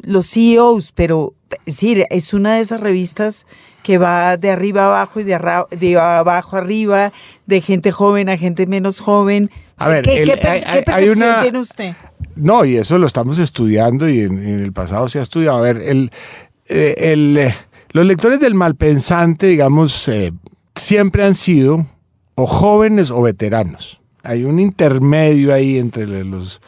[0.01, 3.47] los CEOs, pero es decir, es una de esas revistas
[3.81, 5.39] que va de arriba abajo y de,
[5.79, 7.13] de abajo arriba,
[7.45, 9.49] de gente joven a gente menos joven.
[9.77, 11.93] A ver, ¿qué, el, qué, hay, ¿qué percepción una, tiene usted?
[12.35, 15.59] No, y eso lo estamos estudiando y en, en el pasado se ha estudiado.
[15.59, 16.11] A ver, el,
[16.65, 17.53] el, el
[17.91, 20.33] los lectores del malpensante, digamos, eh,
[20.75, 21.85] siempre han sido
[22.35, 26.61] o jóvenes o veteranos hay un intermedio ahí entre los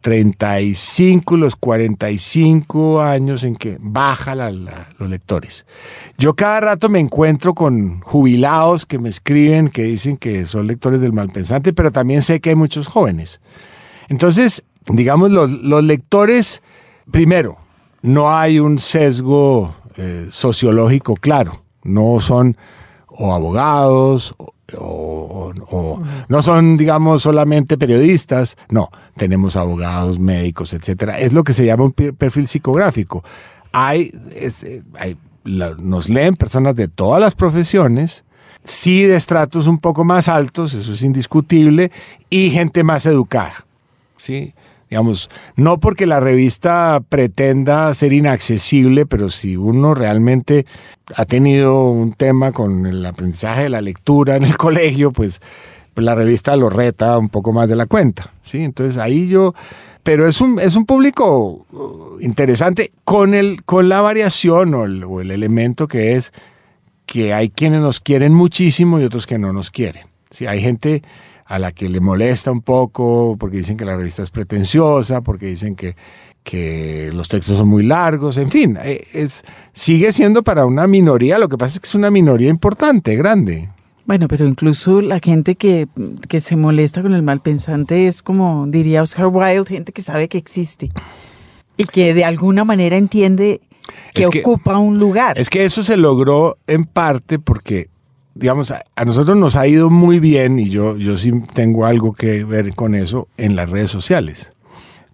[0.00, 5.64] 35 y los 45 años en que baja la, la, los lectores.
[6.18, 11.00] Yo cada rato me encuentro con jubilados que me escriben, que dicen que son lectores
[11.00, 13.40] del malpensante, pero también sé que hay muchos jóvenes.
[14.08, 16.62] Entonces, digamos, los, los lectores,
[17.10, 17.56] primero,
[18.02, 22.58] no hay un sesgo eh, sociológico claro, no son
[23.08, 24.34] o abogados,
[24.78, 25.52] o,
[26.28, 31.18] no son, digamos, solamente periodistas, no, tenemos abogados, médicos, etcétera.
[31.18, 33.24] Es lo que se llama un perfil psicográfico.
[33.72, 38.24] Hay, eh, nos leen personas de todas las profesiones,
[38.64, 41.90] sí de estratos un poco más altos, eso es indiscutible,
[42.30, 43.66] y gente más educada.
[44.16, 44.54] ¿sí?
[44.94, 50.66] Digamos, no porque la revista pretenda ser inaccesible, pero si uno realmente
[51.16, 55.40] ha tenido un tema con el aprendizaje de la lectura en el colegio, pues,
[55.94, 58.62] pues la revista lo reta un poco más de la cuenta, ¿sí?
[58.62, 59.52] Entonces ahí yo...
[60.04, 65.30] Pero es un, es un público uh, interesante con, el, con la variación o el,
[65.32, 66.32] elemento que es
[67.04, 70.06] que hay quienes nos quieren muchísimo y otros que no nos quieren.
[70.30, 71.02] Sí, hay gente
[71.46, 75.46] a la que le molesta un poco porque dicen que la revista es pretenciosa, porque
[75.46, 75.94] dicen que,
[76.42, 81.38] que los textos son muy largos, en fin, eh, es, sigue siendo para una minoría,
[81.38, 83.68] lo que pasa es que es una minoría importante, grande.
[84.06, 85.88] Bueno, pero incluso la gente que,
[86.28, 90.28] que se molesta con el mal pensante es como diría Oscar Wilde, gente que sabe
[90.28, 90.90] que existe
[91.78, 93.62] y que de alguna manera entiende
[94.12, 95.38] que, Es que- ocupa un lugar.
[95.38, 97.88] Es que eso se logró en parte porque,
[98.34, 102.44] digamos, a, nosotros nos ha ido muy bien y yo, yo sí tengo algo que
[102.44, 104.52] ver con eso en las redes sociales.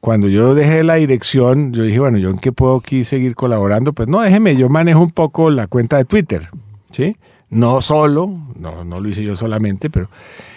[0.00, 3.92] Cuando yo dejé la dirección, yo dije, bueno, ¿yo en qué puedo aquí seguir colaborando?
[3.92, 6.48] Pues no, déjeme, yo manejo un poco la cuenta de Twitter,
[6.90, 7.16] ¿sí?
[7.50, 10.08] No solo, no, no lo hice yo solamente, pero...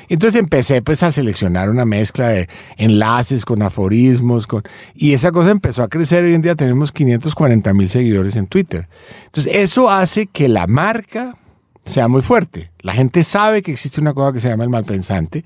[0.10, 2.47] Entonces empecé pues a seleccionar una mezcla de
[2.78, 4.62] enlaces con aforismos, con...
[4.93, 6.23] y esa cosa empezó a crecer.
[6.23, 8.88] Hoy en día tenemos 540 mil seguidores en Twitter.
[9.26, 11.38] Entonces eso hace que la marca
[11.86, 12.72] sea muy fuerte.
[12.82, 15.43] La gente sabe que existe una cosa que se llama el malpensante.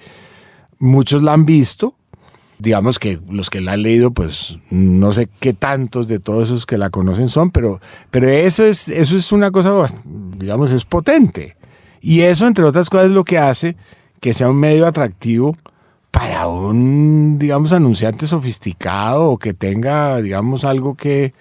[0.79, 1.95] Muchos la han visto.
[2.59, 6.65] Digamos que los que la han leído, pues no sé qué tantos de todos esos
[6.65, 9.71] que la conocen son, pero, pero eso, es, eso es una cosa,
[10.05, 11.55] digamos, es potente.
[12.01, 13.75] Y eso, entre otras cosas, es lo que hace
[14.19, 15.55] que sea un medio atractivo
[16.09, 21.33] para un, digamos, anunciante sofisticado o que tenga, digamos, algo que...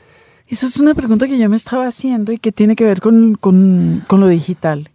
[0.49, 3.35] Eso es una pregunta que yo me estaba haciendo y que tiene que ver con,
[3.35, 4.91] con- con lo digital.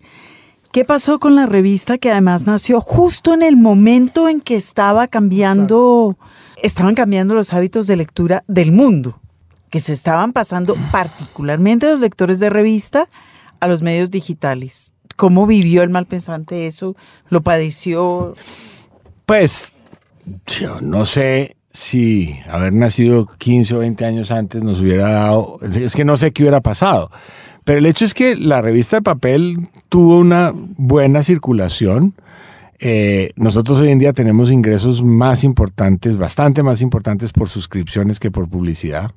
[0.72, 5.08] ¿Qué pasó con la revista que además nació justo en el momento en que estaba
[5.08, 6.18] cambiando,
[6.64, 9.20] estaban cambiando los hábitos de lectura del mundo?
[9.70, 13.08] Que se estaban pasando particularmente los lectores de revista
[13.60, 14.94] a los medios digitales.
[15.18, 16.96] ¿Cómo vivió el malpensante eso?
[17.30, 18.36] ¿Lo padeció?
[19.26, 19.74] Pues,
[20.48, 25.96] yo no sé si haber nacido 15 o 20 años antes nos hubiera dado, es
[25.96, 27.10] que no sé qué hubiera pasado.
[27.64, 32.16] Pero el hecho es que la revista de papel tuvo una buena circulación.
[32.80, 38.32] Eh, nosotros hoy en día tenemos ingresos más importantes, bastante más importantes por suscripciones que
[38.32, 39.12] por publicidad.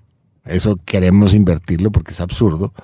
[0.44, 2.74] Eso queremos invertirlo porque es absurdo,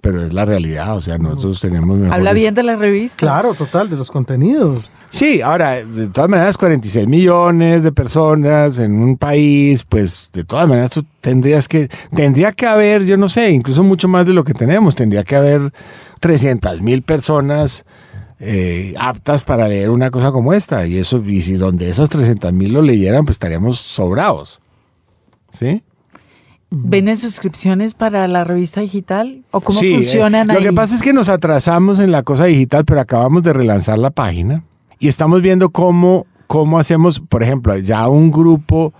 [0.00, 0.96] pero es la realidad.
[0.96, 2.12] O sea, nosotros tenemos mejores...
[2.12, 3.16] ¿Habla bien de la revista?
[3.18, 4.90] Claro, total, de los contenidos.
[5.10, 10.68] Sí, ahora, de todas maneras, 46 millones de personas en un país, pues de todas
[10.68, 14.44] maneras tú tendrías que, tendría que haber, yo no sé, incluso mucho más de lo
[14.44, 15.72] que tenemos, tendría que haber
[16.20, 17.86] 300 mil personas
[18.38, 20.86] eh, aptas para leer una cosa como esta.
[20.86, 24.60] Y eso, y si donde esas 300 mil lo leyeran, pues estaríamos sobrados.
[25.58, 25.82] ¿Sí?
[26.70, 29.42] ¿Venden suscripciones para la revista digital?
[29.52, 30.62] ¿O cómo Sí, eh, funcionan Lo ahí?
[30.62, 34.10] que pasa es que nos atrasamos en la cosa digital, pero acabamos de relanzar la
[34.10, 34.62] página
[34.98, 38.92] y estamos viendo cómo, cómo hacemos, por ejemplo, ya un grupo,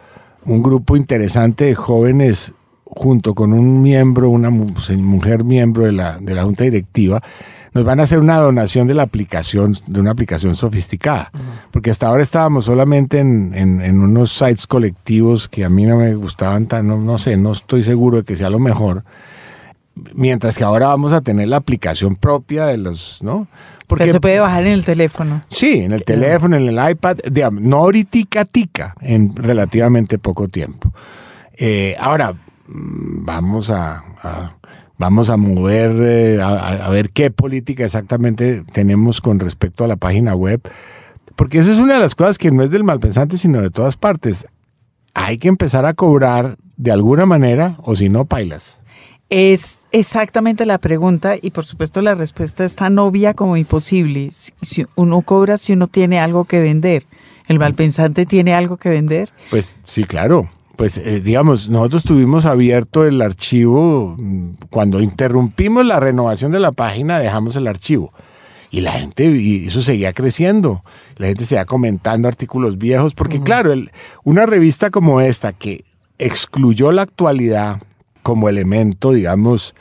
[0.47, 2.55] un grupo interesante de jóvenes
[2.87, 7.23] junto con un miembro, una mujer miembro de la, de la junta directiva,
[7.75, 11.31] nos van a hacer una donación de la aplicación, de una aplicación sofisticada.
[11.71, 15.97] Porque hasta ahora estábamos solamente en, en- en unos sites colectivos que a mí no
[15.97, 19.05] me gustaban tan, no, no sé, no estoy seguro de que sea lo mejor.
[20.15, 23.49] Mientras que ahora vamos a tener la aplicación propia de los, ¿no?
[23.91, 25.41] O sea, se puede bajar en el teléfono.
[25.49, 30.93] Sí, en el teléfono, en el iPad, digamos, no ahorita tica, en relativamente poco tiempo.
[31.57, 34.53] Eh, ahora, mm, vamos a, a-
[34.99, 40.35] vamos a mover, eh, a, ver qué política exactamente tenemos con respecto a la página
[40.35, 40.61] web,
[41.37, 43.97] porque esa es una de las cosas que no es del malpensante, sino de todas
[43.97, 44.47] partes.
[45.15, 48.77] Hay que empezar a cobrar de alguna manera, o si no, pailas.
[49.31, 54.31] Es exactamente la pregunta y por supuesto la respuesta es tan obvia como imposible.
[54.33, 57.05] Si, si uno cobra si uno tiene algo que vender.
[57.47, 59.31] ¿El malpensante tiene algo que vender?
[59.51, 60.51] Pues sí, claro.
[60.79, 66.71] Pues eh, digamos, nosotros tuvimos abierto el archivo, mm, cuando interrumpimos la renovación de la
[66.71, 68.13] página, dejamos el archivo.
[68.71, 70.85] Y la gente, y eso seguía creciendo.
[71.17, 73.91] La gente seguía comentando artículos viejos, porque claro, el-
[74.23, 75.85] una revista como esta que
[76.21, 77.83] excluyó la actualidad
[78.23, 79.75] como elemento, digamos,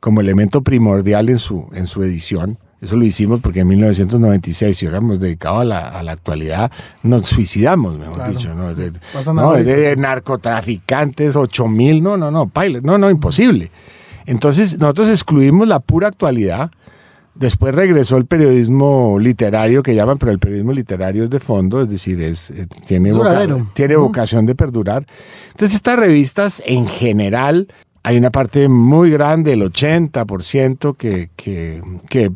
[0.00, 4.86] como elemento primordial en su, en su edición, Eso lo hicimos porque en 1996, si
[4.86, 6.70] hubiéramos dedicado a la, a la actualidad,
[7.04, 8.32] nos suicidamos, mejor Claro.
[8.32, 8.54] dicho.
[8.54, 8.90] No, de,
[9.32, 10.00] no, de, difícil.
[10.02, 13.70] narcotraficantes, 8 mil, no, no, no, paile, no, no, imposible.
[14.26, 16.70] Entonces, nosotros excluimos la pura actualidad.
[17.34, 21.88] Después regresó el periodismo literario que llaman, pero el periodismo literario es de fondo, es
[21.88, 25.06] decir, es, eh, tiene, voca- tiene vocación de perdurar.
[25.52, 27.68] Entonces, estas revistas en general,
[28.02, 32.30] hay una parte muy grande, el 80%, que, que, que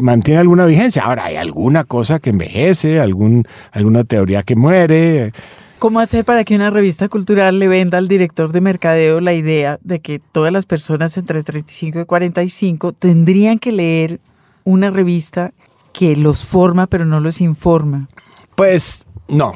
[0.00, 1.02] mantiene alguna vigencia.
[1.04, 5.32] Ahora, hay alguna cosa que envejece, algún, alguna teoría que muere.
[5.78, 9.78] ¿Cómo hacer para que una revista cultural le venda al director de mercadeo la idea
[9.82, 14.20] de que todas las personas entre 35 y 45 tendrían que leer
[14.64, 15.52] una revista
[15.92, 18.08] que los forma pero no los informa?
[18.56, 19.54] Pues no,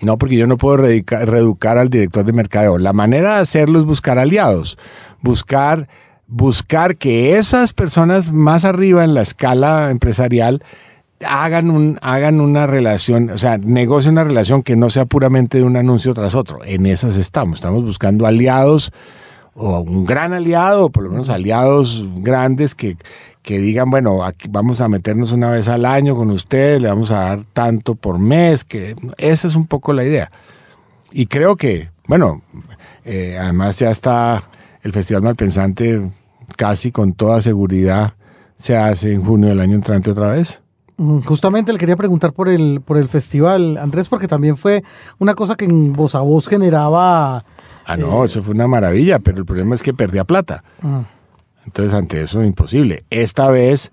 [0.00, 2.78] no, porque yo no puedo reeducar al director de mercadeo.
[2.78, 4.76] La manera de hacerlo es buscar aliados,
[5.20, 5.88] buscar,
[6.32, 10.64] buscar que esas personas más arriba en la escala empresarial
[11.28, 15.64] hagan, un, hagan una relación, o sea, negocien una relación que no sea puramente de
[15.64, 16.60] un anuncio tras otro.
[16.64, 18.92] En esas estamos, estamos buscando aliados
[19.54, 22.96] o un gran aliado, o por lo menos aliados grandes que,
[23.42, 27.10] que digan, bueno, aquí vamos a meternos una vez al año con ustedes, le vamos
[27.10, 30.32] a dar tanto por mes, que esa es un poco la idea.
[31.12, 32.40] Y creo que, bueno,
[33.04, 34.48] eh, además ya está
[34.82, 36.10] el Festival Malpensante
[36.62, 38.14] casi con toda seguridad
[38.56, 40.62] se hace en junio del año entrante otra vez.
[41.24, 44.84] Justamente le quería preguntar por el, por el festival, Andrés, porque también fue
[45.18, 47.44] una cosa que en voz a voz generaba...
[47.84, 50.62] Ah, no, eso fue una maravilla, pero el problema es que perdía plata.
[50.82, 51.00] mm,
[51.66, 53.02] Entonces, ante eso, imposible.
[53.10, 53.90] Esta vez,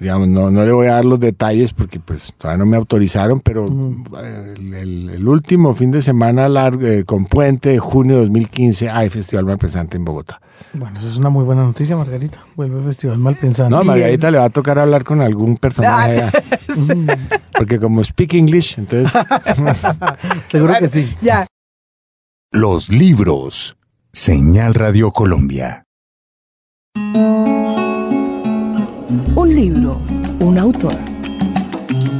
[0.00, 3.40] digamos, no, no le voy a dar los detalles porque pues todavía no me autorizaron,
[3.40, 8.22] pero el, el- el último fin de semana largo, eh, con puente de junio de
[8.22, 10.40] 2015 hay Festival Malpensante en Bogotá.
[10.72, 12.44] Bueno, eso es una muy buena noticia, Margarita.
[12.56, 13.70] Vuelve el Festival Malpensante.
[13.70, 16.32] No, Margarita le va a tocar hablar con algún personaje allá.
[17.56, 19.12] Porque como speak English, entonces...
[20.48, 21.14] Seguro que sí.
[21.22, 21.46] Ya,
[22.50, 23.76] Los libros.
[24.12, 25.84] Señal Radio Colombia.
[29.36, 30.00] Un libro,
[30.40, 30.94] un autor.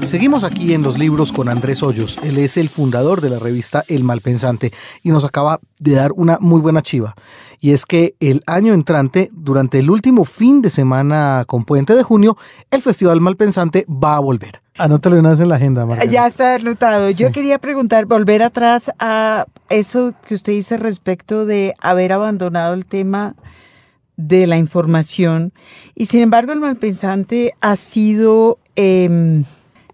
[0.04, 2.18] Seguimos aquí en los libros con Andrés Hoyos.
[2.22, 6.38] Él es el fundador de la revista El Malpensante y nos acaba de dar una
[6.40, 7.14] muy buena chiva.
[7.60, 12.02] Y es que el año entrante, durante el último fin de semana con puente de
[12.02, 12.36] junio,
[12.70, 14.60] el Festival Malpensante va a volver.
[14.76, 16.12] Anótalo una vez en la agenda, Margarita.
[16.12, 17.10] ya está anotado.
[17.10, 22.86] Yo quería preguntar, volver atrás a eso que usted dice respecto de haber abandonado el
[22.86, 23.34] tema
[24.16, 25.52] de la información.
[25.94, 29.44] Y sin embargo, el malpensante ha sido em,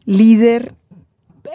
[0.04, 0.74] líder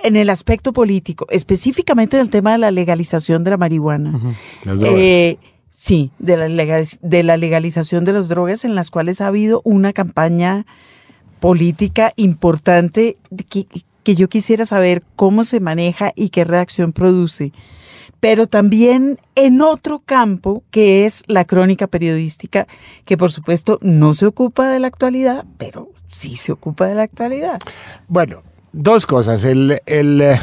[0.04, 4.16] en el aspecto político, específicamente en el tema de la legalización de la marihuana.
[4.18, 4.34] Ujú.
[4.66, 5.00] las drogas.
[5.00, 5.38] Eh,
[5.70, 9.62] sí, de la, legal- de la legalización de las drogas en las cuales ha habido
[9.64, 10.66] una campaña
[11.40, 13.18] política importante
[13.50, 13.68] que,
[14.04, 17.52] que yo quisiera saber cómo se maneja y qué reacción produce.
[18.26, 22.66] Pero también en otro campo que es la crónica periodística,
[23.06, 27.04] que por supuesto no se ocupa de la actualidad, pero sí se ocupa de la
[27.04, 27.60] actualidad.
[28.08, 28.42] Bueno,
[28.74, 29.44] dos cosas.
[29.44, 30.40] El, el, eh,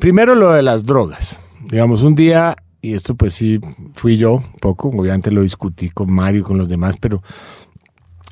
[0.00, 1.38] primero lo de las drogas.
[1.70, 3.60] Digamos, un día, y esto pues sí
[3.92, 7.22] fui yo un poco, obviamente lo discutí con Mario y con los demás, pero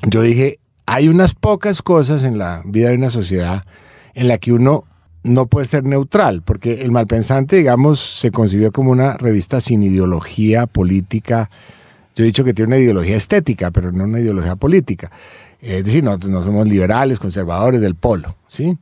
[0.05, 3.63] yo dije, hay unas pocas cosas en la vida de una sociedad
[4.13, 4.83] en la que uno
[5.23, 10.67] no puede ser neutral, porque el malpensante, digamos, se concibió como una revista sin ideología
[10.67, 11.49] política.
[12.15, 15.11] Yo he dicho que tiene una ideología estética, pero no una ideología política.
[15.61, 18.77] Es decir, nosotros no somos liberales, conservadores del polo, ¿sí?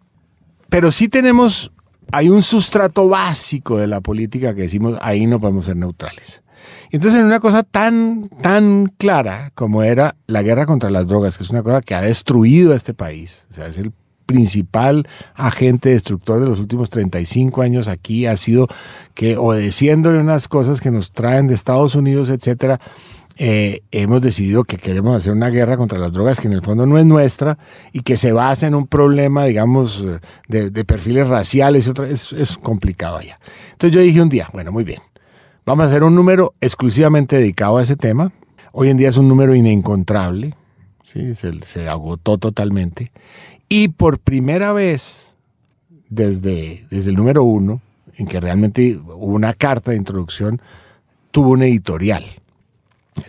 [0.68, 1.72] Pero sí tenemos,
[2.12, 6.42] hay un sustrato básico de la política que decimos, ahí no podemos ser neutrales.
[6.90, 11.38] Y Entonces, en una cosa tan, tan clara como era la guerra contra las drogas,
[11.38, 13.94] que es una cosa que ha destruido a este país, o sea, es el
[14.32, 18.68] principal agente destructor de los últimos 35 años aquí, ha sido
[19.14, 22.80] que obedeciéndole unas cosas que nos traen de Estados Unidos, etcétera,
[23.38, 26.86] eh, hemos decidido que queremos hacer una guerra contra las drogas que en el fondo
[26.86, 27.58] no es nuestra
[27.92, 30.04] y que se basa en un problema, digamos,
[30.48, 33.40] de, perfiles raciales, es, complicado allá.
[33.72, 35.02] Entonces yo dije un día, bueno, muy bien,
[35.66, 38.32] vamos a hacer un número exclusivamente dedicado a ese tema.
[38.74, 40.56] Hoy en día es un número inencontrable,
[41.04, 41.34] ¿sí?
[41.36, 43.12] se agotó totalmente.
[43.74, 45.32] Y por primera vez,
[46.10, 47.80] desde, desde el número uno,
[48.18, 50.62] en que realmente hubo una carta de introducción,
[51.32, 52.26] tuvo un editorial.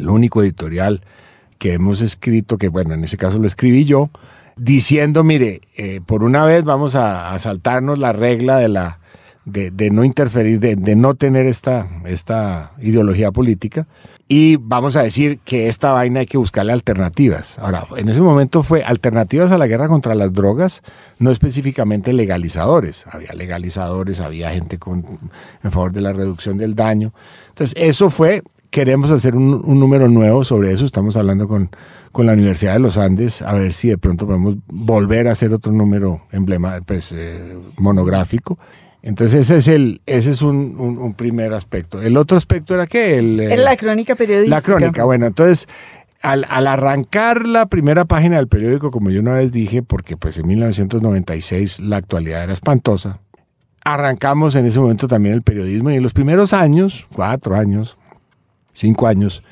[0.01, 1.03] El único editorial
[1.59, 4.11] que hemos escrito, que bueno, en ese caso lo escribí yo,
[4.57, 8.99] diciendo, mire, eh, por una vez vamos a, a saltarnos la regla de la,
[9.45, 13.87] de, no interferir, de, no tener esta, esta ideología política.
[14.29, 17.59] Y vamos a decir que esta vaina hay que buscarle alternativas.
[17.59, 20.83] Ahora, en ese momento fue alternativas a la guerra contra las drogas,
[21.19, 23.05] no específicamente legalizadores.
[23.11, 25.19] Había legalizadores, había gente con,
[25.63, 27.13] en favor de la reducción del daño.
[27.49, 30.87] Entonces, eso fue, queremos hacer un, un número nuevo sobre eso.
[30.87, 31.69] Estamos hablando con,
[32.11, 35.53] con la Universidad de los Andes, a ver si de pronto podemos volver a hacer
[35.53, 38.59] otro número emblema, pues, eh, monográfico.
[39.03, 42.01] Entonces ese es el, ese es un, un, primer aspecto.
[42.01, 44.57] El otro aspecto era que el, eh, la crónica periodística.
[44.57, 45.69] La crónica, bueno, entonces
[46.23, 50.39] al, al, arrancar la primera página del periódico, como yo una vez dije, porque pues
[50.39, 53.19] en 1996 la actualidad era espantosa,
[53.85, 57.99] arrancamos en ese momento también el periodismo y en los primeros años, cuatro años,
[58.73, 59.43] cinco años,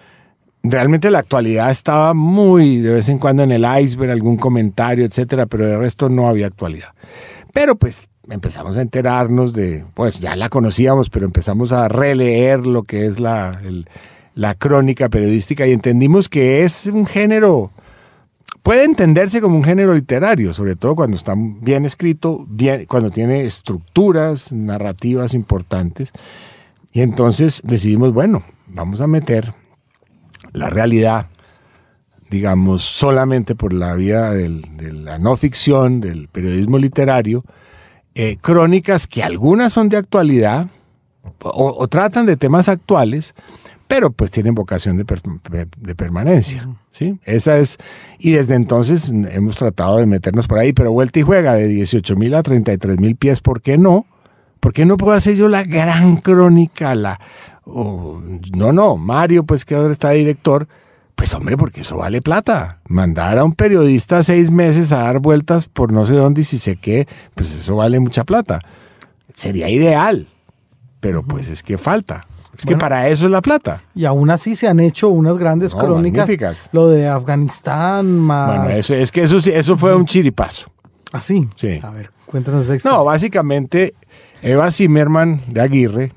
[0.62, 5.46] realmente la actualidad estaba muy de vez en cuando en el iceberg, algún comentario, etcétera,
[5.46, 6.94] pero de resto no había actualidad.
[7.52, 12.84] Pero pues empezamos a enterarnos de, pues ya la conocíamos, pero empezamos a releer lo
[12.84, 13.60] que es la,
[14.34, 17.72] la crónica periodística y entendimos que es un género,
[18.62, 23.42] puede entenderse como un género literario, sobre todo cuando está bien escrito, bien, cuando tiene
[23.42, 26.10] estructuras narrativas importantes.
[26.92, 29.54] Y entonces decidimos, bueno, vamos a meter
[30.52, 31.28] la realidad,
[32.30, 34.48] digamos, solamente por la vía de
[34.92, 37.44] la no ficción, del periodismo literario,
[38.14, 40.68] eh, crónicas que algunas son de actualidad
[41.42, 43.34] o, tratan de temas actuales,
[43.86, 45.04] pero pues tienen vocación de,
[45.78, 46.68] de, permanencia.
[46.92, 47.18] ¿sí?
[47.24, 47.78] Esa es,
[48.18, 52.16] y desde entonces hemos tratado de meternos por ahí, pero vuelta y juega de 18
[52.16, 54.06] mil a 33 mil pies, ¿por qué no?
[54.60, 56.94] ¿Por qué no puedo hacer yo la gran crónica?
[56.94, 57.20] La,
[57.66, 60.68] no, no, Mario, pues que ahora está director,
[61.20, 62.78] pues hombre, porque eso vale plata.
[62.88, 66.56] Mandar a un periodista seis meses a dar vueltas por no sé dónde y si
[66.56, 68.60] sé qué, pues eso vale mucha plata.
[69.34, 70.26] Sería ideal,
[70.98, 72.26] pero pues es que falta.
[72.56, 73.84] Es que para eso es la plata.
[73.94, 76.70] Y aún así se han hecho unas grandes crónicas.
[76.72, 78.56] Lo de Afganistán más.
[78.56, 80.72] Bueno, eso, es que eso, eso fue un chiripazo.
[81.12, 81.46] ¿Ah, sí?
[81.54, 81.80] Sí.
[81.82, 83.92] A ver, cuéntanos No, básicamente,
[84.40, 86.14] Eva Zimmerman de Aguirre,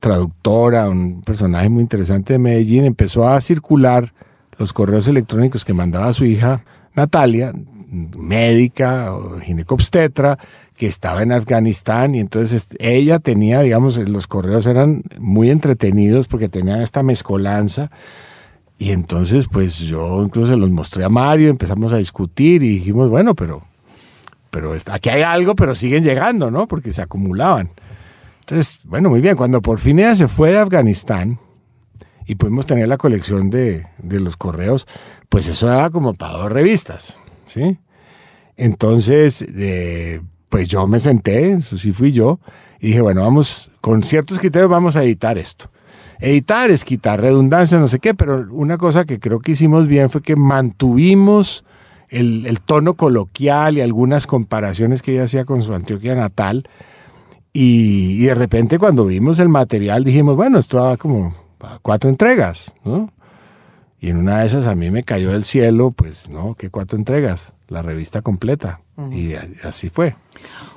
[0.00, 4.12] traductora, un personaje muy interesante de Medellín, empezó a circular
[4.58, 7.52] los correos electrónicos que mandaba su hija Natalia,
[7.90, 10.38] médica o ginecobstetra,
[10.76, 16.48] que estaba en Afganistán y entonces ella tenía, digamos, los correos eran muy entretenidos porque
[16.48, 17.90] tenían esta mezcolanza
[18.78, 23.34] y entonces pues yo incluso los mostré a Mario, empezamos a discutir y dijimos, bueno,
[23.34, 23.64] pero,
[24.50, 26.68] pero aquí hay algo, pero siguen llegando, ¿no?
[26.68, 27.70] Porque se acumulaban.
[28.50, 31.38] Entonces, bueno, muy bien, cuando por fin ella se fue de Afganistán
[32.24, 34.86] y pudimos tener la colección de, los correos,
[35.28, 37.76] pues eso daba como para dos revistas, ¿sí?
[38.56, 42.40] Entonces, eh, pues yo me senté, eso sí fui yo,
[42.80, 45.70] y dije, bueno, vamos, con ciertos criterios vamos a editar esto.
[46.18, 50.08] Editar es quitar redundancia, no sé qué, pero una cosa que creo que hicimos bien
[50.08, 51.66] fue que mantuvimos
[52.08, 56.66] el, el tono coloquial y algunas comparaciones que ella hacía con su Antioquia natal,
[57.52, 61.34] y, de repente cuando vimos el material dijimos, bueno, esto va como
[61.82, 63.12] cuatro entregas, ¿no?
[64.00, 66.54] Y en una de esas a mí me cayó del cielo, pues, ¿no?
[66.54, 67.52] ¿Qué cuatro entregas?
[67.66, 68.80] La revista completa.
[69.12, 69.34] Y
[69.64, 70.16] así fue.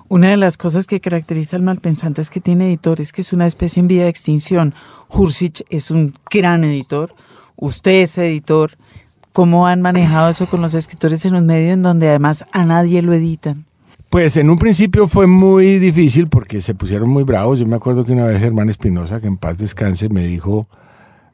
[0.08, 3.48] Una de las cosas que caracteriza al malpensante es que tiene editores, que es una
[3.48, 4.74] especie en vía de extinción.
[5.10, 7.14] Hursich es un gran editor,
[7.56, 8.72] usted es editor.
[9.34, 13.02] ¿Cómo han manejado eso con los escritores en un medio en donde además a nadie
[13.02, 13.66] lo editan?
[14.12, 17.60] Pues en un principio fue muy difícil porque se pusieron muy bravos.
[17.60, 20.68] Yo me acuerdo que una vez Germán Espinosa, que en paz descanse, me dijo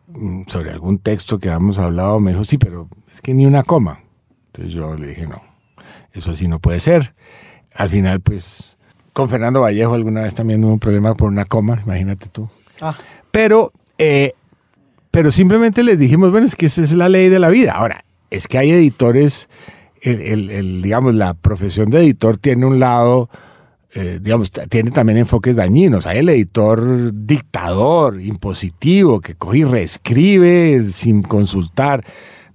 [0.09, 3.63] mm, sobre algún texto que habíamos hablado, me dijo, sí, pero es que ni una
[3.63, 4.01] coma.
[4.45, 5.41] Entonces yo le dije, no,
[6.13, 7.15] eso así no puede ser.
[7.73, 8.77] Al final, pues,
[9.11, 12.47] con Fernando Vallejo alguna vez también hubo un problema por una coma, imagínate tú.
[12.79, 12.95] Ah.
[13.31, 14.33] Pero, eh,
[15.09, 17.71] pero simplemente les dijimos, bueno, es que esa es la ley de la vida.
[17.71, 19.49] Ahora, es que hay editores
[20.01, 23.29] el, digamos, la profesión de editor tiene un lado,
[23.95, 26.07] eh, digamos, tiene también enfoques dañinos.
[26.07, 32.03] Hay el editor dictador, impositivo, que coge y reescribe sin consultar.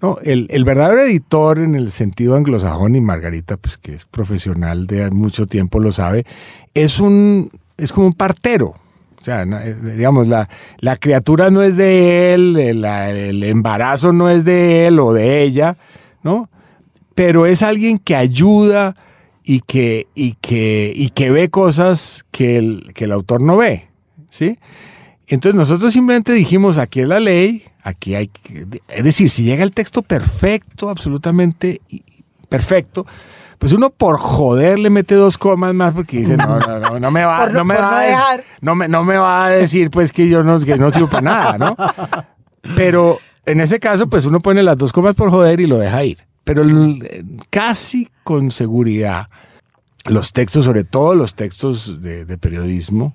[0.00, 4.88] No, el, el, verdadero editor en el sentido anglosajón, y Margarita, pues que es profesional
[4.88, 6.26] de mucho tiempo, lo sabe,
[6.74, 8.74] es un, es como un partero.
[9.20, 14.28] O sea, eh, digamos, la, la criatura no es de él, el, el embarazo no
[14.28, 15.76] es de él o de ella,
[16.24, 16.48] ¿no?
[17.14, 18.96] Pero es alguien que ayuda
[19.44, 23.88] y que, y que, y que ve cosas que el, que el autor no ve.
[24.30, 24.58] ¿sí?
[25.26, 28.66] Entonces nosotros simplemente dijimos, aquí es la ley, aquí hay que...
[28.88, 31.80] Es decir, si llega el texto perfecto, absolutamente
[32.48, 33.06] perfecto,
[33.58, 37.10] pues uno por joder le mete dos comas más porque dice, no, no, no, no
[37.10, 38.44] me va, no- me va a de- dejar.
[38.60, 41.22] no me, no me va a decir pues que yo no, que no sirvo para
[41.22, 41.76] nada, ¿no?
[42.76, 46.04] Pero en ese caso, pues uno pone las dos comas por joder y lo deja
[46.04, 46.18] ir.
[46.44, 49.28] Pero el- casi con seguridad,
[50.06, 53.14] los textos, sobre todo los textos de, de periodismo,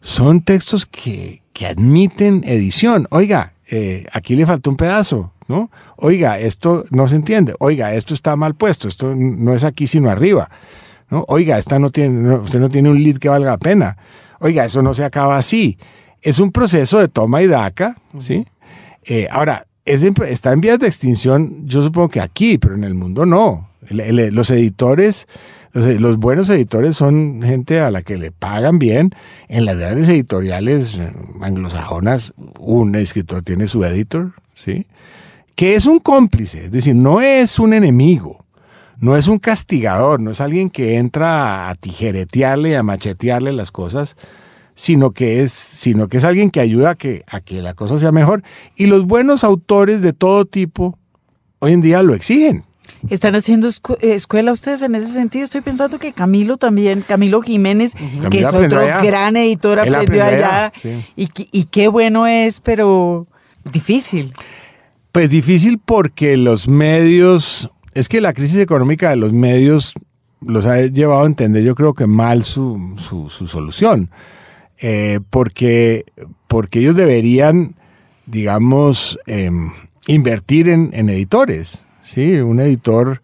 [0.00, 3.06] son textos que, que admiten edición.
[3.10, 5.70] Oiga, eh, aquí le faltó un pedazo, ¿no?
[5.96, 7.54] Oiga, esto no se entiende.
[7.58, 8.88] Oiga, esto está mal puesto.
[8.88, 10.50] Esto no es aquí sino arriba.
[11.10, 11.24] ¿no?
[11.28, 13.96] Oiga, esta no tiene, no, usted no tiene un lead que valga la pena.
[14.40, 15.78] Oiga, eso no se acaba así.
[16.22, 18.46] Es un proceso de toma y daca, ¿sí?
[19.04, 23.26] Eh, ahora, está en vías de extinción, yo supongo que aquí, pero en el mundo
[23.26, 23.68] no.
[23.90, 25.26] Los editores,
[25.72, 29.14] los, buenos editores son gente a la que le pagan bien.
[29.48, 31.12] En las grandes editoriales eh,
[31.42, 34.86] anglosajonas, un escritor tiene su editor, ¿sí?
[35.54, 38.44] Que es un cómplice, es decir, no es un enemigo.
[38.98, 44.16] No es un castigador, no es alguien que entra a tijeretearle, a machetearle las cosas,
[44.74, 47.98] sino que es, sino que es alguien que ayuda a que, a que la cosa
[47.98, 48.42] sea mejor.
[48.76, 50.98] Y los buenos autores de todo tipo
[51.60, 52.64] hoy en día lo exigen.
[53.08, 55.44] ¿Están haciendo escu- eh, escuela ustedes en ese sentido?
[55.44, 59.02] Estoy pensando que Camilo también, Camilo Jiménez, que Camilo es otro allá.
[59.02, 60.66] gran editor, Él aprendió allá.
[60.66, 61.04] allá, sí.
[61.16, 63.26] y, qué bueno es, pero
[63.70, 64.32] difícil.
[65.12, 69.94] Pues difícil porque los medios, es que la crisis económica de los medios
[70.40, 74.10] los ha llevado a entender yo creo que mal su, su, su solución.
[74.78, 76.04] Eh, porque,
[76.48, 77.74] porque ellos deberían,
[78.26, 79.72] digamos, em,
[80.06, 81.84] invertir en, en editores.
[82.02, 82.36] ¿sí?
[82.36, 83.22] Un editor...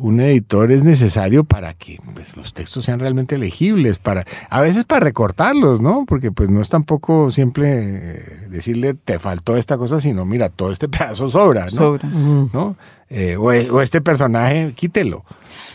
[0.00, 4.84] Un editor es necesario para que pues, los textos sean realmente legibles, para, a veces
[4.84, 6.04] para recortarlos, ¿no?
[6.06, 10.70] Porque pues no es tampoco siempre eh, decirle te faltó esta cosa, sino mira, todo
[10.70, 11.70] este pedazo sobra, ¿no?
[11.70, 12.08] Sobra.
[12.08, 12.76] ¿no?
[13.10, 15.24] Eh, o, e- o este personaje, quítelo.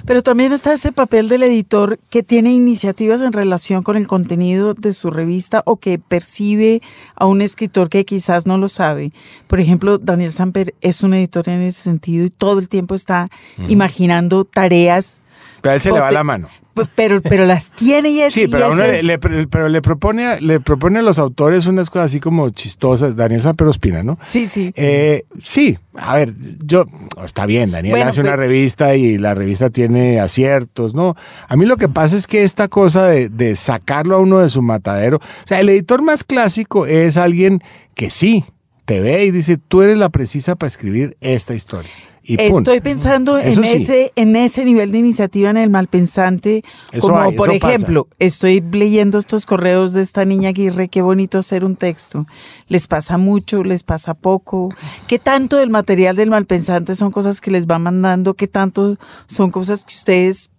[0.06, 4.74] Pero también está ese papel del editor que tiene iniciativas en relación con el contenido
[4.74, 6.82] de su revista o que percibe
[7.16, 9.14] a un escritor que quizás no lo sabe.
[9.48, 13.30] Por ejemplo, Daniel Samper es un editor en ese sentido y todo el tiempo está
[13.68, 15.22] imaginando tareas,
[15.62, 16.50] Pero a él se le va la mano.
[16.96, 20.60] Pero, pero las tiene y es Sí, pero, uno le, pero le propone, a- le
[20.60, 23.16] propone a los autores unas cosas así como chistosas.
[23.16, 24.18] Daniel Samper Ospina, ¿no?
[24.26, 24.74] Sí, sí.
[24.76, 26.34] Eh, sí, a ver,
[26.66, 26.86] yo,
[27.24, 31.16] está bien, Daniel Bueno, hace una pero- revista y la revista tiene aciertos, ¿no?
[31.48, 34.50] A mí lo que pasa es que esta cosa de, de sacarlo a uno de
[34.50, 37.62] su matadero, o sea, el editor más clásico es alguien
[37.96, 38.44] que sí,
[38.86, 41.92] te ve y dice, tú eres la precisa para escribir esta historia.
[42.26, 42.42] Y.
[42.42, 43.76] Estoy pensando Eso en sí.
[43.84, 47.74] ese en ese nivel de iniciativa en el malpensante, Eso como hay, por pasa.
[47.76, 52.26] ejemplo, estoy leyendo estos correos de esta niña Aguirre, qué bonito hacer un texto.
[52.70, 54.70] Les pasa mucho, les pasa poco.
[55.08, 58.36] ¿Qué tanto del material del malpensante son cosas que les va mandando?
[58.36, 58.98] ¿Qué tanto
[59.28, 60.50] son cosas que ustedes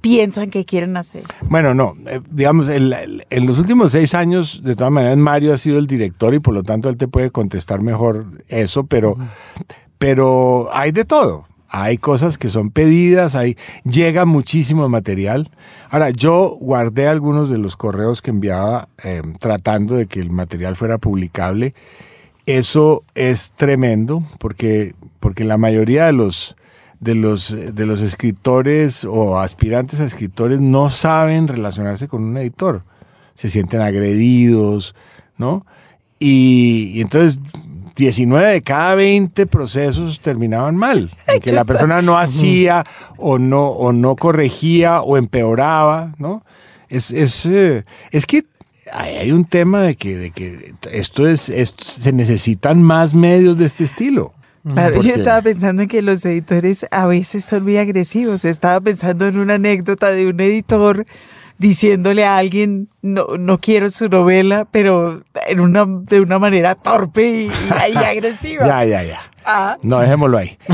[0.00, 1.24] piensan que quieren hacer?
[1.48, 5.52] Bueno, no, eh, digamos, el- el- en los últimos seis años, de todas maneras, Mario
[5.54, 9.16] ha sido el director y por lo tanto él te puede contestar mejor eso, pero,
[10.02, 11.46] pero hay de todo.
[11.68, 15.48] Hay cosas que son pedidas, hay, llega muchísimo material.
[15.90, 20.74] Ahora, yo guardé algunos de los correos que enviaba eh, tratando de que el material
[20.74, 21.72] fuera publicable.
[22.46, 26.56] Eso es tremendo porque, porque la mayoría de los,
[26.98, 32.82] de los, de los escritores o aspirantes a escritores no saben relacionarse con un editor.
[33.36, 34.96] Se sienten agredidos,
[35.38, 35.64] ¿no?
[36.18, 37.38] Y entonces
[37.96, 41.10] 19 de cada 20 procesos terminaban mal.
[41.26, 42.84] en que la persona no hacía
[43.16, 46.44] o no, o no corregía o empeoraba, ¿no?
[46.88, 48.44] Es, es, eh, es que
[48.92, 53.64] hay un tema de que, de que esto es, esto- se necesitan más medios de
[53.64, 54.34] este estilo.
[54.68, 58.44] Claro, yo estaba pensando en que los editores a veces son muy agresivos.
[58.44, 61.04] Estaba pensando en una anécdota de un editor
[61.58, 67.28] diciéndole a alguien, no, no quiero su novela, pero en una, de una manera torpe
[67.28, 68.66] y, y ahí agresiva.
[68.66, 69.20] Ya, ya, ya.
[69.44, 70.56] Ah, No, dejémoslo ahí.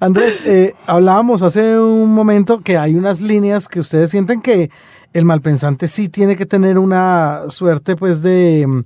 [0.00, 4.70] Andrés, eh, hablábamos hace un momento que hay unas líneas que ustedes sienten que
[5.12, 8.84] el malpensante sí tiene que tener una suerte pues de,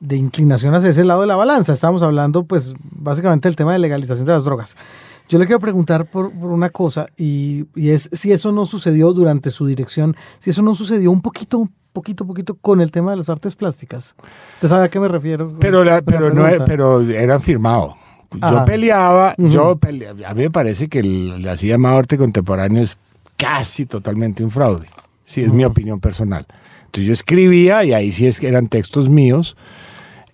[0.00, 1.72] de inclinación hacia ese lado de la balanza.
[1.72, 4.76] Estábamos hablando pues básicamente del tema de legalización de las drogas.
[5.32, 9.14] Yo le quiero preguntar por, por una cosa y, y es si eso no sucedió
[9.14, 13.12] durante su dirección, si eso no sucedió un poquito, un poquito, poquito con el tema
[13.12, 14.14] de las artes plásticas.
[14.56, 15.56] ¿Usted sabe a qué me refiero?
[15.58, 17.94] Pero, la- pero, no, pero eran firmados.
[18.50, 19.48] Yo peleaba, Ujú.
[19.50, 22.98] yo pele- a mí me parece que el, así llamado arte contemporáneo es
[23.38, 24.88] casi totalmente un fraude.
[25.24, 26.46] Sí, es mi opinión personal.
[26.84, 29.56] Entonces yo escribía y ahí sí es que eran textos míos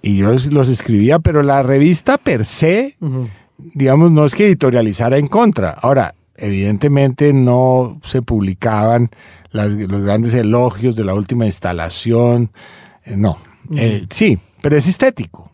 [0.03, 3.29] y yo los, los escribía, pero la revista per se Ujú.
[3.59, 5.71] Digamos, no es que editorializara en contra.
[5.71, 9.11] Ahora, evidentemente no se publicaban
[9.51, 12.51] las- los grandes elogios de la última instalación.
[13.05, 13.39] eh, no.
[13.77, 15.51] Eh, sí, pero es estético.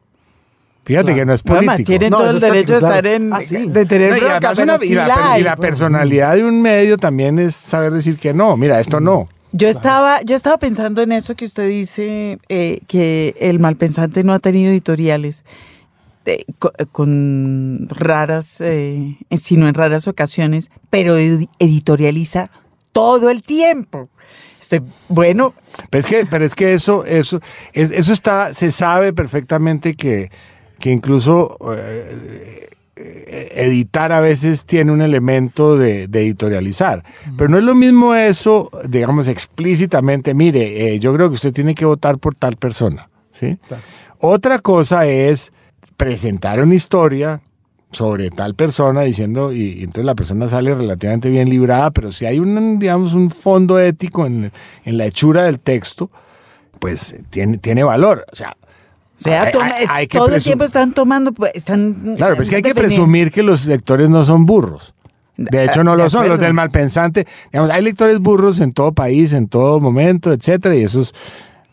[0.84, 1.18] Fíjate Claro.
[1.18, 1.86] que no es Además, político.
[1.86, 2.94] tienen No, todo el derecho de claro.
[2.96, 3.68] estar en, Ah, sí.
[3.68, 7.38] de tener No, y, bronca, una- y la, y la personalidad de un medio también
[7.38, 8.56] es saber decir que no.
[8.56, 9.26] Mira, esto no.
[9.52, 14.32] Yo estaba, yo estaba pensando en eso que usted dice, eh, que el malpensante no
[14.34, 15.44] ha tenido editoriales,
[16.26, 22.50] eh, co- con, raras, eh, sino en raras ocasiones, pero edi- editorializa
[22.92, 24.08] todo el tiempo.
[24.60, 25.52] Estoy, bueno,
[25.90, 27.40] Pero es que, pero es que eso, eso,
[27.72, 30.30] es- eso está, se sabe perfectamente que,
[30.78, 37.02] que incluso eh, eh, editar a veces tiene un elemento de, de editorializar.
[37.36, 41.74] Pero no es lo mismo eso, digamos, explícitamente, mire, eh, yo creo que usted tiene
[41.74, 43.08] que votar por tal persona.
[43.32, 43.58] ¿sí?
[43.68, 43.82] Claro.
[44.20, 45.52] Otra cosa es
[45.96, 47.40] presentar una historia
[47.92, 52.26] sobre tal persona diciendo, y, y entonces la persona sale relativamente bien librada, pero si
[52.26, 54.50] hay un, digamos, un fondo ético en,
[54.84, 56.10] en la hechura del texto,
[56.80, 58.24] pues tiene, tiene valor.
[58.32, 58.56] O sea,
[59.16, 62.14] o sea, toma- hay- hay que todo el tiempo están tomando, pues, están...
[62.16, 64.92] Claro, pero es que hay que presumir que los lectores no son burros.
[65.36, 66.28] De hecho, no lo son.
[66.28, 70.82] Los del malpensante, digamos, hay lectores burros en todo país, en todo momento, etcétera, y
[70.82, 71.14] esos,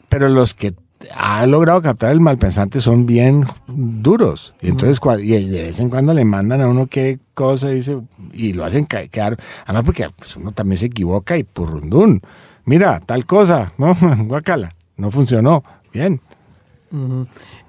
[0.10, 0.74] pero los que
[1.16, 4.54] ha logrado captar el malpensante son bien duros.
[4.62, 8.00] Y entonces, y de vez en cuando le mandan a uno qué cosa dice,
[8.34, 12.22] y lo hacen quedar, además porque pues, uno también se equivoca y purrundún.
[12.66, 13.96] Mira, tal cosa, ¿no?
[14.26, 15.64] Guacala, no funcionó.
[15.94, 16.22] Bien.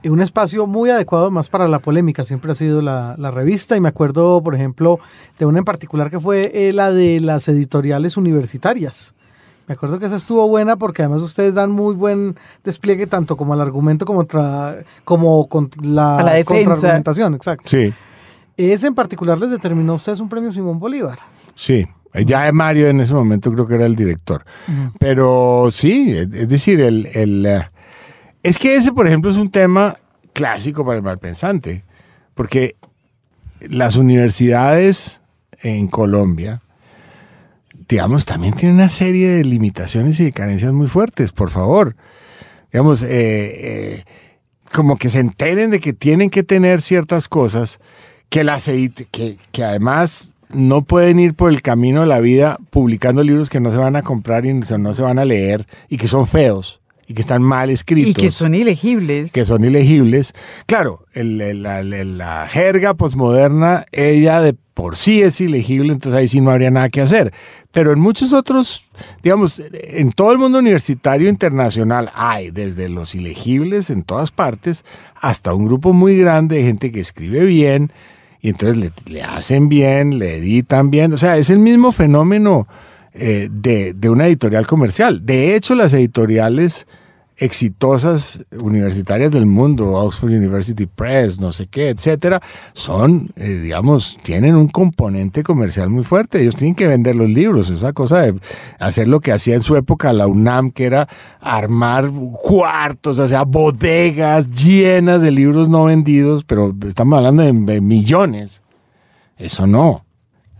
[0.02, 3.76] Y un espacio muy adecuado más para la polémica siempre ha sido la, la revista
[3.76, 4.98] y me acuerdo, por ejemplo,
[5.38, 9.14] de una en particular que fue eh, la de las editoriales universitarias.
[9.68, 13.52] Me acuerdo que esa estuvo buena porque además ustedes dan muy buen despliegue tanto como
[13.54, 17.68] al argumento como, tra- como con la, A la contraargumentación, exacto.
[17.68, 17.92] Sí,
[18.56, 21.18] Ese en particular les determinó a ustedes un premio Simón Bolívar.
[21.54, 21.86] sí.
[22.26, 24.44] Ya Mario en ese momento creo que era el director.
[24.98, 27.70] Pero sí, es es decir, el, el, eh,
[28.42, 29.96] es que ese, por ejemplo, es un tema
[30.34, 31.84] clásico para el malpensante,
[32.34, 32.76] porque
[33.60, 35.20] las universidades
[35.62, 36.60] en Colombia,
[37.93, 41.95] digamos, también tienen una serie de limitaciones y de carencias muy fuertes, por favor.
[42.72, 44.05] Digamos, eh, eh,
[44.72, 47.78] como que se enteren de que tienen que tener ciertas cosas
[48.30, 48.64] que las
[49.11, 53.61] que, que además no pueden ir por el camino de la vida publicando libros que
[53.61, 56.80] no se van a comprar y no se van a leer y que son feos
[57.07, 59.32] y que están mal escritos Y que son ilegibles.
[59.32, 60.32] que son ilegibles.
[60.64, 66.18] Claro, el- el- la, la- la jerga posmoderna, ella de por sí es ilegible, entonces
[66.18, 67.34] ahí sí no habría nada que hacer.
[67.72, 68.86] Pero en muchos otros,
[69.22, 75.54] digamos, en todo el mundo universitario internacional hay desde los ilegibles en todas partes hasta
[75.54, 77.90] un grupo muy grande de gente que escribe bien
[78.42, 81.12] y entonces le, hacen bien, le editan bien.
[81.12, 82.66] O sea, es el mismo fenómeno
[83.14, 85.24] eh, de, de una editorial comercial.
[85.24, 86.86] De hecho, las editoriales
[87.43, 92.40] exitosas universitarias del mundo, Oxford University Press, no sé qué, etcétera,
[92.72, 96.40] son, eh, digamos, tienen un componente comercial muy fuerte.
[96.40, 98.38] Ellos tienen que vender los libros, esa cosa de
[98.78, 101.09] hacer lo que hacía en su época la UNAM, que era
[101.40, 102.11] armar
[102.43, 108.62] cuartos, o sea, bodegas llenas de libros no vendidos, pero estamos hablando de, millones.
[109.36, 110.05] Eso no.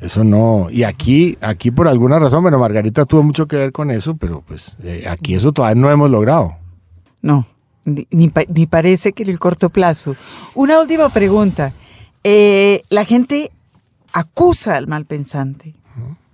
[0.01, 0.67] Eso no.
[0.69, 4.43] Y aquí, aquí por alguna razón, bueno, Margarita tuvo mucho que ver con eso, pero
[4.45, 6.57] pues eh, aquí eso todavía no hemos logrado.
[7.23, 7.47] No,
[7.85, 10.17] ni, ni pa- ni parece que en el corto plazo.
[10.55, 11.73] Una última pregunta.
[12.25, 13.51] Eh, la gente
[14.13, 15.75] acusa al malpensante.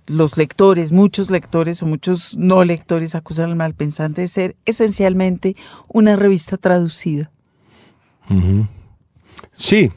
[0.07, 5.55] Los lectores, muchos lectores o muchos no lectores acusan al malpensante de ser esencialmente
[5.87, 7.29] una revista traducida.
[9.55, 9.91] Sí,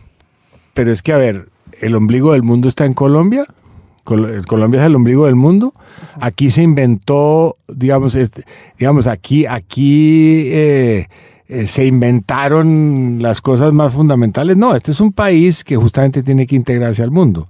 [0.74, 1.48] pero es que, a ver,
[1.80, 3.46] el ombligo del mundo está en Colombia.
[4.04, 5.72] Col- Colombia es el ombligo del mundo.
[6.20, 8.44] Aquí se inventó, digamos, este,
[8.78, 11.06] digamos, aquí, aquí eh,
[11.48, 14.56] eh, se inventaron las cosas más fundamentales.
[14.56, 17.48] No, este es un país que justamente tiene que integrarse al mundo.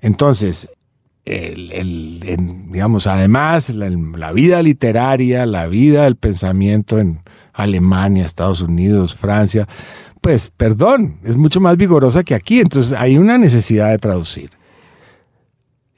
[0.00, 0.68] Entonces,
[1.24, 2.20] el,
[2.70, 7.20] digamos, además, la, la vida literaria, la vida del pensamiento en
[7.52, 9.68] Alemania, Estados Unidos, Francia,
[10.20, 12.60] pues, perdón, es mucho más vigorosa que aquí.
[12.60, 14.50] Entonces, hay una necesidad de traducir.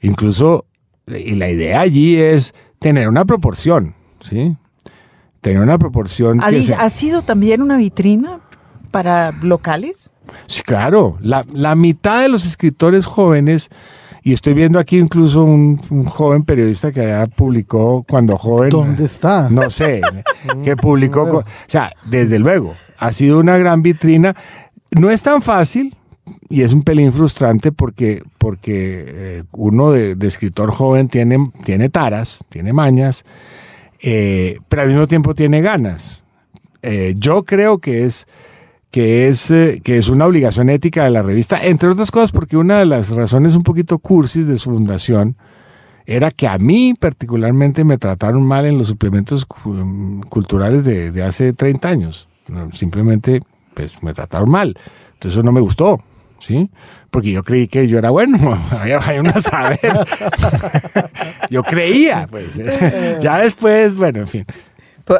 [0.01, 0.65] Incluso,
[1.07, 4.51] y la idea allí es tener una proporción, ¿sí?
[5.41, 8.39] Tener una proporción ¿Ha, que di- se- ha sido también una vitrina
[8.91, 10.11] para locales?
[10.47, 11.17] Sí, claro.
[11.21, 13.69] La, la mitad de los escritores jóvenes,
[14.23, 18.69] y estoy viendo aquí incluso un, un joven periodista que ya publicó cuando joven.
[18.71, 19.49] ¿Dónde está?
[19.51, 20.01] No sé,
[20.63, 21.23] que publicó.
[21.25, 24.35] O sea, desde luego, ha sido una gran vitrina.
[24.91, 25.95] No es tan fácil.
[26.49, 32.43] Y es un pelín frustrante porque, porque eh, uno de, escritor joven tiene, tiene taras,
[32.49, 33.25] tiene mañas,
[34.01, 36.23] eh, pero al mismo tiempo tiene ganas.
[36.81, 38.27] Eh, yo creo que es,
[38.91, 39.47] que, es,
[39.83, 43.09] que es una obligación ética de la revista, entre otras cosas porque una de las
[43.09, 45.35] razones un poquito cursis de su fundación
[46.05, 49.47] era que a mí particularmente me trataron mal en los suplementos
[50.29, 52.27] culturales de, de hace 30 años.
[52.71, 53.41] Simplemente
[53.73, 54.77] pues me trataron mal.
[55.13, 56.03] Entonces eso no me gustó,
[56.45, 56.69] ¿sí?
[57.09, 59.79] Porque yo creí que yo era bueno, había una saber.
[61.49, 62.47] yo creía, pues.
[63.21, 64.45] ya después, bueno, en fin.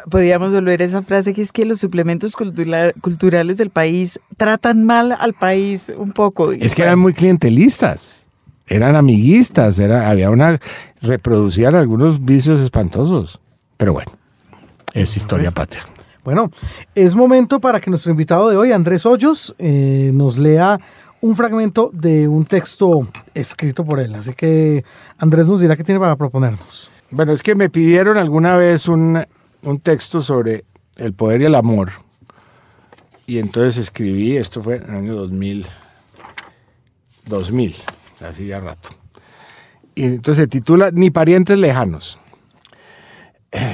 [0.09, 5.11] Podríamos volver a esa frase que es que los suplementos culturales del país tratan mal
[5.11, 6.51] al país un poco.
[6.51, 8.23] Es que eran muy clientelistas,
[8.65, 10.59] eran amiguistas, era, había una,
[11.01, 13.39] reproducían algunos vicios espantosos.
[13.77, 14.11] Pero bueno,
[14.93, 15.85] es historia patria.
[16.25, 16.49] Bueno,
[16.95, 20.79] es momento para que nuestro invitado de hoy, Andrés Hoyos, eh, nos lea
[21.25, 24.13] un fragmento de un texto escrito por él.
[24.13, 24.85] Así que
[25.17, 26.91] Andrés nos dirá qué tiene para proponernos.
[27.09, 29.25] Bueno, es que me pidieron alguna vez un,
[29.81, 30.65] texto sobre
[30.97, 31.89] el poder y el amor.
[33.25, 35.65] Y entonces escribí, esto fue en el año 2000,
[37.25, 37.75] 2000,
[38.21, 38.89] así ya rato.
[39.95, 42.19] Y entonces se titula Ni parientes lejanos.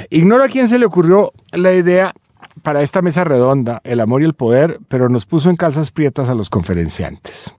[0.08, 2.14] Ignoro a quién se le ocurrió la idea
[2.62, 6.28] para esta mesa redonda, el amor y el poder, pero nos puso en calzas prietas
[6.28, 7.54] a los conferenciantes.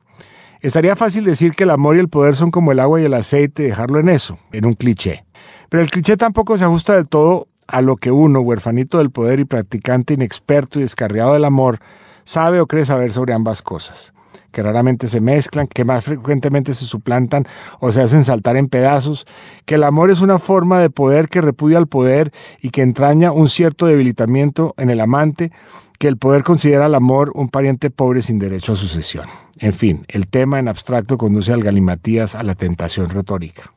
[0.61, 3.13] Estaría fácil decir que el amor y el poder son como el agua y el
[3.13, 5.25] aceite, dejarlo en eso, en un cliché.
[5.69, 9.39] Pero el cliché tampoco se ajusta del todo a lo que uno, huerfanito del poder
[9.39, 11.79] y practicante inexperto y descarriado del amor,
[12.23, 14.13] sabe o cree saber sobre ambas cosas
[14.51, 17.47] que raramente se mezclan, que más frecuentemente se suplantan
[17.79, 19.25] o se hacen saltar en pedazos,
[19.65, 22.31] que el amor es una forma de poder que repudia al poder
[22.61, 25.51] y que entraña un cierto debilitamiento en el amante,
[25.99, 29.27] que el poder considera al amor un pariente pobre sin derecho a sucesión.
[29.59, 33.72] En fin, el tema en abstracto conduce al galimatías a la tentación retórica.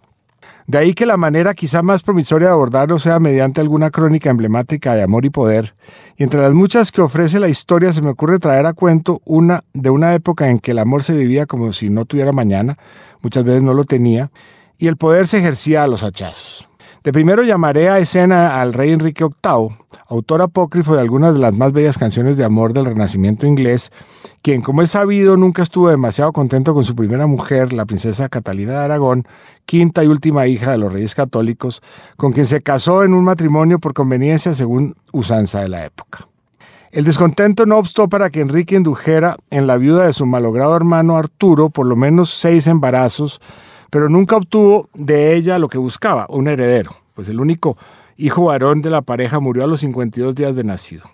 [0.67, 4.97] De ahí que la manera quizá más promisoria de abordarlo sea mediante alguna crónica emblemática
[4.97, 5.77] de amor y poder,
[6.17, 9.63] y entre las muchas que ofrece la historia se me ocurre traer a cuento una
[9.75, 12.79] de una época en que el amor se vivía como si no tuviera mañana,
[13.23, 14.33] muchas veces no lo tenía,
[14.77, 16.69] y el poder se ejercía a los hachazos.
[17.07, 19.77] De primero llamaré a escena al rey Enrique VIII,
[20.09, 23.93] autor apócrifo de algunas de las más bellas canciones de amor del Renacimiento inglés,
[24.43, 28.73] quien, como es sabido, nunca estuvo demasiado contento con su primera mujer, la princesa Catalina
[28.73, 29.25] de Aragón,
[29.67, 31.81] quinta y última hija de los reyes católicos,
[32.17, 36.27] con quien se casó en un matrimonio por conveniencia según usanza de la época.
[36.91, 41.17] El descontento no obstó para que Enrique indujera en la viuda de su malogrado hermano
[41.17, 43.41] Arturo por lo menos seis embarazos,
[43.91, 47.77] pero nunca obtuvo de ella lo que buscaba, un heredero, pues el único
[48.17, 51.05] hijo varón de la pareja murió a los 52 días de nacido.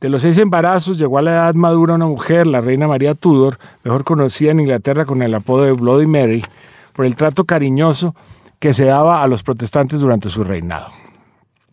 [0.00, 3.58] De los seis embarazos llegó a la edad madura una mujer, la reina María Tudor,
[3.84, 6.44] mejor conocida en Inglaterra con el apodo de Bloody Mary,
[6.92, 8.14] por el trato cariñoso
[8.58, 10.88] que se daba a los protestantes durante su reinado.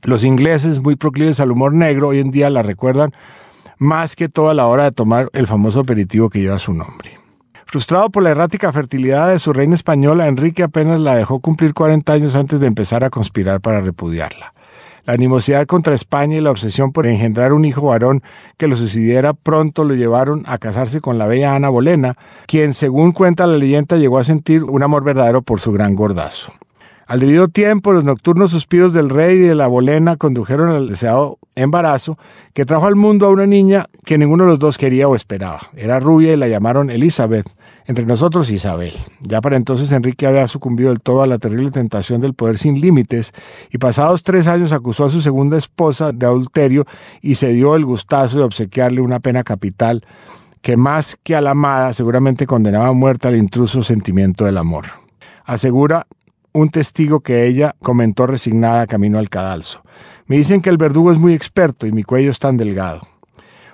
[0.04, 3.14] Los ingleses, muy proclives al humor negro, hoy en día la recuerdan
[3.78, 7.21] más que toda la hora de tomar el famoso aperitivo que lleva su nombre.
[7.72, 12.12] Frustrado por la errática fertilidad de su reina española, Enrique apenas la dejó cumplir 40
[12.12, 14.54] años antes de empezar a conspirar para repudiarla.
[15.06, 18.24] La animosidad contra España y la obsesión por engendrar un hijo varón
[18.58, 23.14] que lo sucediera pronto lo llevaron a casarse con la bella Ana Bolena, quien, según
[23.14, 26.52] cuenta la leyenda, llegó a sentir un amor verdadero por su gran gordazo.
[27.08, 31.40] Al debido tiempo, los nocturnos suspiros del rey y de la Bolena condujeron al deseado
[31.56, 32.18] embarazo
[32.54, 35.62] que trajo al mundo a una niña que ninguno de los dos quería o esperaba.
[35.76, 37.50] Era rubia y la llamaron Elizabeth,
[37.86, 38.94] entre nosotros Isabel.
[39.22, 42.80] Ya para entonces Enrique había sucumbido del todo a la terrible tentación del poder sin
[42.80, 43.34] límites
[43.72, 46.86] y pasados tres años acusó a su segunda esposa de adulterio
[47.22, 50.06] y se dio el gustazo de obsequiarle una pena capital
[50.62, 54.86] que más que a la amada seguramente condenaba a muerte al intruso sentimiento del amor.
[55.44, 56.06] Asegura
[56.54, 59.84] un testigo que ella comentó resignada camino al cadalso.
[60.28, 63.02] Me dicen que el verdugo es muy experto y mi cuello es tan delgado.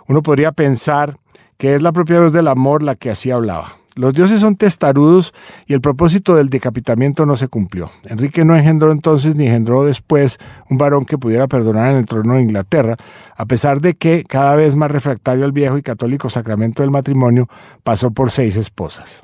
[0.07, 1.19] Uno podría pensar
[1.57, 3.77] que es la propia voz del amor la que así hablaba.
[3.97, 5.33] Los dioses son testarudos
[5.65, 7.89] y el propósito del decapitamiento no se cumplió.
[8.03, 10.37] Enrique no engendró entonces ni engendró después
[10.69, 12.95] un varón que pudiera perdonar en el trono de Inglaterra,
[13.35, 17.49] a pesar de que, cada vez más refractario al viejo y católico sacramento del matrimonio,
[17.83, 19.23] pasó por seis esposas.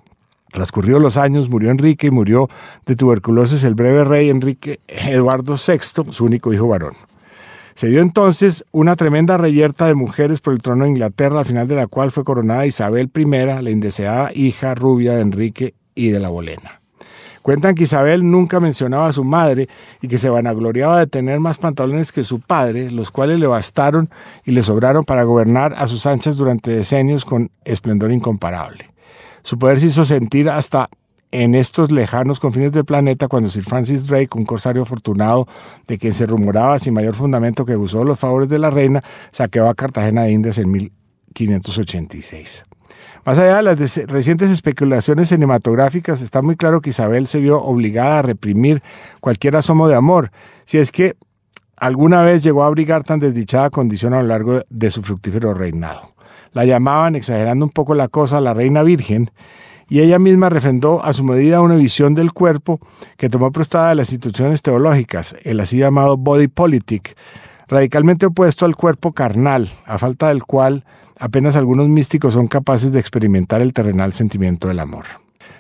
[0.51, 2.49] Transcurridos los años, murió Enrique y murió
[2.88, 6.95] de tuberculosis el breve rey Enrique Eduardo VI, su único hijo varón.
[7.76, 11.67] Se dio entonces una tremenda reyerta de mujeres por el trono de Inglaterra, al final
[11.67, 16.19] de la cual fue coronada Isabel I, la indeseada hija rubia de Enrique y de
[16.19, 16.80] la Bolena.
[17.41, 19.67] Cuentan que Isabel nunca mencionaba a su madre
[20.01, 24.09] y que se vanagloriaba de tener más pantalones que su padre, los cuales le bastaron
[24.45, 28.89] y le sobraron para gobernar a sus anchas durante decenios con esplendor incomparable.
[29.41, 30.89] Su poder se hizo sentir hasta
[31.34, 35.47] en estos lejanos confines del planeta cuando Sir Francis Drake, un corsario afortunado
[35.88, 39.67] de quien se rumoraba sin mayor fundamento que gozó los favores de la reina, saqueó
[39.67, 42.63] a Cartagena de Indias en 1586.
[43.25, 48.19] Más allá de las recientes especulaciones cinematográficas, está muy claro que Isabel se vio obligada
[48.19, 48.84] a reprimir
[49.19, 50.31] cualquier asomo de amor,
[50.65, 51.15] si es que
[51.77, 56.13] alguna vez llegó a abrigar tan desdichada condición a lo largo de su fructífero reinado.
[56.51, 59.31] La llamaban, exagerando un poco la cosa, la reina virgen,
[59.93, 62.79] y ella misma refrendó a su medida una visión del cuerpo
[63.15, 67.15] que tomó prestada de las instituciones teológicas, el así llamado body politic,
[67.67, 70.83] radicalmente opuesto al cuerpo carnal, a falta del cual
[71.19, 75.05] apenas algunos místicos son capaces de experimentar el terrenal sentimiento del amor.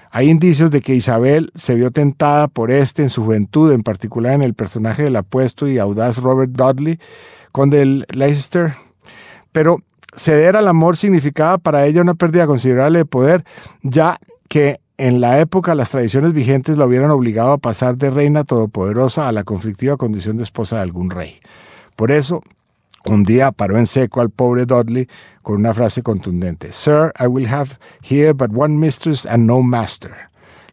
[0.09, 4.33] Hay indicios de que Isabel se vio tentada por este en su juventud, en particular
[4.33, 6.99] en el personaje del apuesto y audaz Robert Dudley,
[7.51, 8.73] conde del Leicester,
[9.51, 9.83] pero
[10.15, 13.45] ceder al amor significaba para ella una pérdida considerable de poder,
[13.81, 18.43] ya que en la época las tradiciones vigentes la hubieran obligado a pasar de reina
[18.43, 21.39] todopoderosa a la conflictiva condición de esposa de algún rey.
[21.95, 22.43] Por eso,
[23.05, 25.09] un día paró en seco al pobre Dudley
[25.41, 30.11] con una frase contundente: Sir, I will have here but one mistress and no master.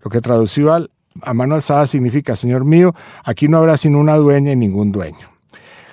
[0.02, 0.88] Lo que traducido
[1.22, 5.28] a mano alzada significa: Señor mío, aquí no habrá sino una dueña y ningún dueño.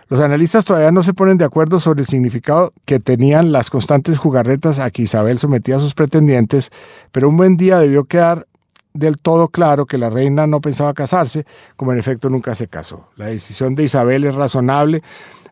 [0.09, 4.17] Los analistas todavía no se ponen de acuerdo sobre el significado que tenían las constantes
[4.17, 6.71] jugarretas a que Isabel sometía a sus pretendientes,
[7.11, 8.47] pero un buen día debió quedar
[8.93, 11.45] del todo claro que la reina no pensaba casarse,
[11.75, 13.09] como en efecto nunca se casó.
[13.17, 15.03] La decisión de Isabel es razonable,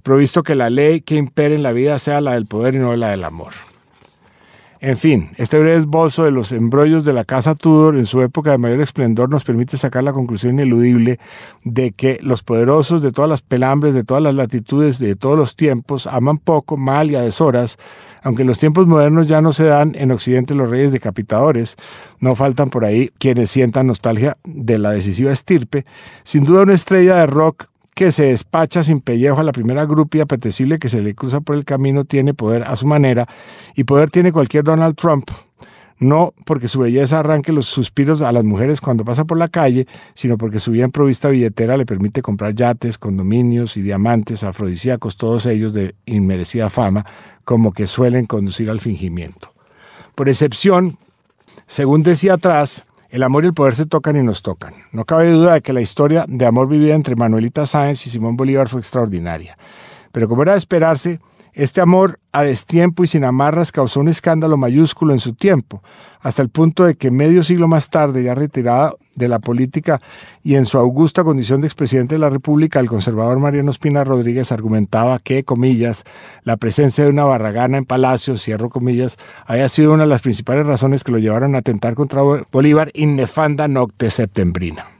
[0.03, 2.95] provisto que la ley que impere en la vida sea la del poder y no
[2.95, 3.51] la del amor.
[4.85, 8.51] En fin, este breve esbozo de los embrollos de la casa Tudor en su época
[8.51, 11.19] de mayor esplendor nos permite sacar la conclusión ineludible
[11.63, 15.55] de que los poderosos de todas las pelambres, de todas las latitudes, de todos los
[15.55, 17.79] tiempos, aman poco, mal y a deshoras,
[18.21, 21.77] aunque en los tiempos modernos ya no se dan en Occidente los reyes decapitadores,
[22.19, 25.87] no faltan por ahí quienes sientan nostalgia de la decisiva estirpe,
[26.23, 30.19] sin duda una estrella de rock que se despacha sin pellejo a la primera grupi
[30.19, 33.25] apetecible que se le cruza por el camino tiene poder a su manera
[33.73, 35.31] y poder tiene cualquier Donald Trump.
[35.97, 39.87] No porque su belleza arranque los suspiros a las mujeres cuando pasa por la calle,
[40.13, 45.45] sino porque su bien provista billetera le permite comprar yates, condominios y diamantes afrodisíacos, todos
[45.45, 47.05] ellos de inmerecida fama,
[47.45, 49.53] como que suelen conducir al fingimiento.
[50.15, 50.97] Por excepción,
[51.67, 54.73] según decía atrás, el amor y el poder se tocan y nos tocan.
[54.91, 58.35] No cabe duda de que la historia de amor vivida entre Manuelita Sáenz y Simón
[58.35, 59.57] Bolívar fue extraordinaria.
[60.11, 61.19] Pero como era de esperarse,
[61.55, 65.81] este amor a destiempo y sin amarras causó un escándalo mayúsculo en su tiempo,
[66.19, 70.01] hasta el punto de que medio siglo más tarde, ya retirada de la política
[70.43, 74.51] y en su augusta condición de expresidente de la República, el conservador Mariano Espina Rodríguez
[74.51, 76.03] argumentaba que, comillas,
[76.43, 80.65] la presencia de una barragana en Palacio, cierro comillas, había sido una de las principales
[80.65, 84.94] razones que lo llevaron a atentar contra Bolívar in nefanda nocte septembrina.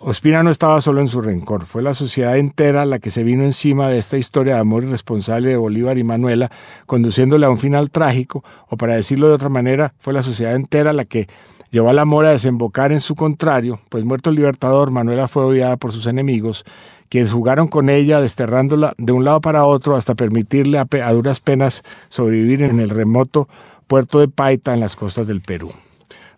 [0.00, 3.42] Ospina no estaba solo en su rencor, fue la sociedad entera la que se vino
[3.42, 6.52] encima de esta historia de amor irresponsable de Bolívar y Manuela,
[6.86, 10.92] conduciéndole a un final trágico, o para decirlo de otra manera, fue la sociedad entera
[10.92, 11.26] la que
[11.72, 15.76] llevó al amor a desembocar en su contrario, pues muerto el libertador, Manuela fue odiada
[15.76, 16.64] por sus enemigos,
[17.08, 21.40] quienes jugaron con ella, desterrándola de un lado para otro hasta permitirle a, a duras
[21.40, 23.48] penas sobrevivir en el remoto
[23.88, 25.72] puerto de Paita en las costas del Perú,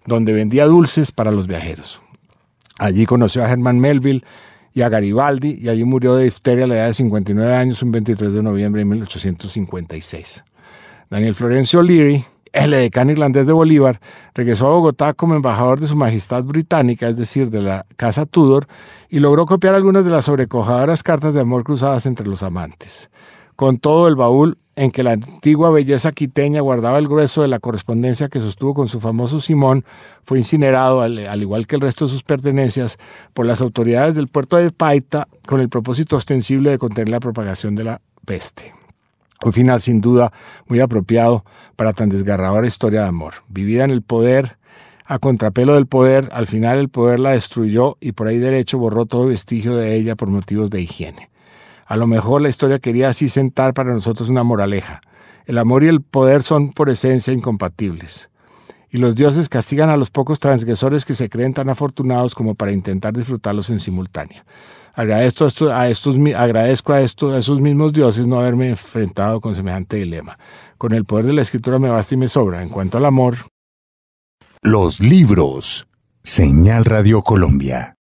[0.07, 2.01] donde vendía dulces para los viajeros.
[2.81, 4.25] Allí conoció a Herman Melville
[4.73, 7.93] y a Garibaldi y allí murió de difteria a la edad de 59 años un
[7.93, 10.43] 23 de noviembre de 1856.
[11.11, 12.25] Daniel Florencio Leary,
[12.55, 14.01] el decano irlandés de Bolívar,
[14.33, 18.67] regresó a Bogotá como embajador de su majestad británica, es decir, de la Casa Tudor,
[19.11, 23.11] y logró copiar algunas de las sobrecojadoras cartas de amor cruzadas entre los amantes.
[23.57, 27.59] Con todo el baúl en que la antigua belleza quiteña guardaba el grueso de la
[27.59, 29.85] correspondencia que sostuvo con su famoso Simón,
[30.25, 32.97] fue incinerado, al, igual que el resto de sus pertenencias,
[33.35, 37.75] por las autoridades del puerto de Paita con el propósito ostensible de contener la propagación
[37.77, 38.73] de la peste.
[39.45, 40.33] Un final sin duda
[40.67, 41.45] muy apropiado
[41.77, 43.35] para tan desgarradora historia de amor.
[43.49, 44.57] Vivida en el poder,
[45.05, 49.05] a contrapelo del poder, al final el poder la destruyó y por ahí derecho borró
[49.05, 51.30] todo vestigio de ella por motivos de higiene.
[51.91, 55.01] A lo mejor la historia quería así sentar para nosotros una moraleja.
[55.45, 58.31] El amor y el poder son por esencia incompatibles.
[58.91, 62.71] Y los dioses castigan a los pocos transgresores que se creen tan afortunados como para
[62.71, 64.45] intentar disfrutarlos en simultánea.
[64.95, 70.39] Agradezco a, estos, agradezco a, a esos mismos dioses no haberme enfrentado con semejante dilema.
[70.79, 72.63] Con el poder de la escritura me basta y me sobra.
[72.63, 73.49] En cuanto al amor...
[74.63, 75.89] Los libros.
[76.23, 77.97] Señal Radio Colombia.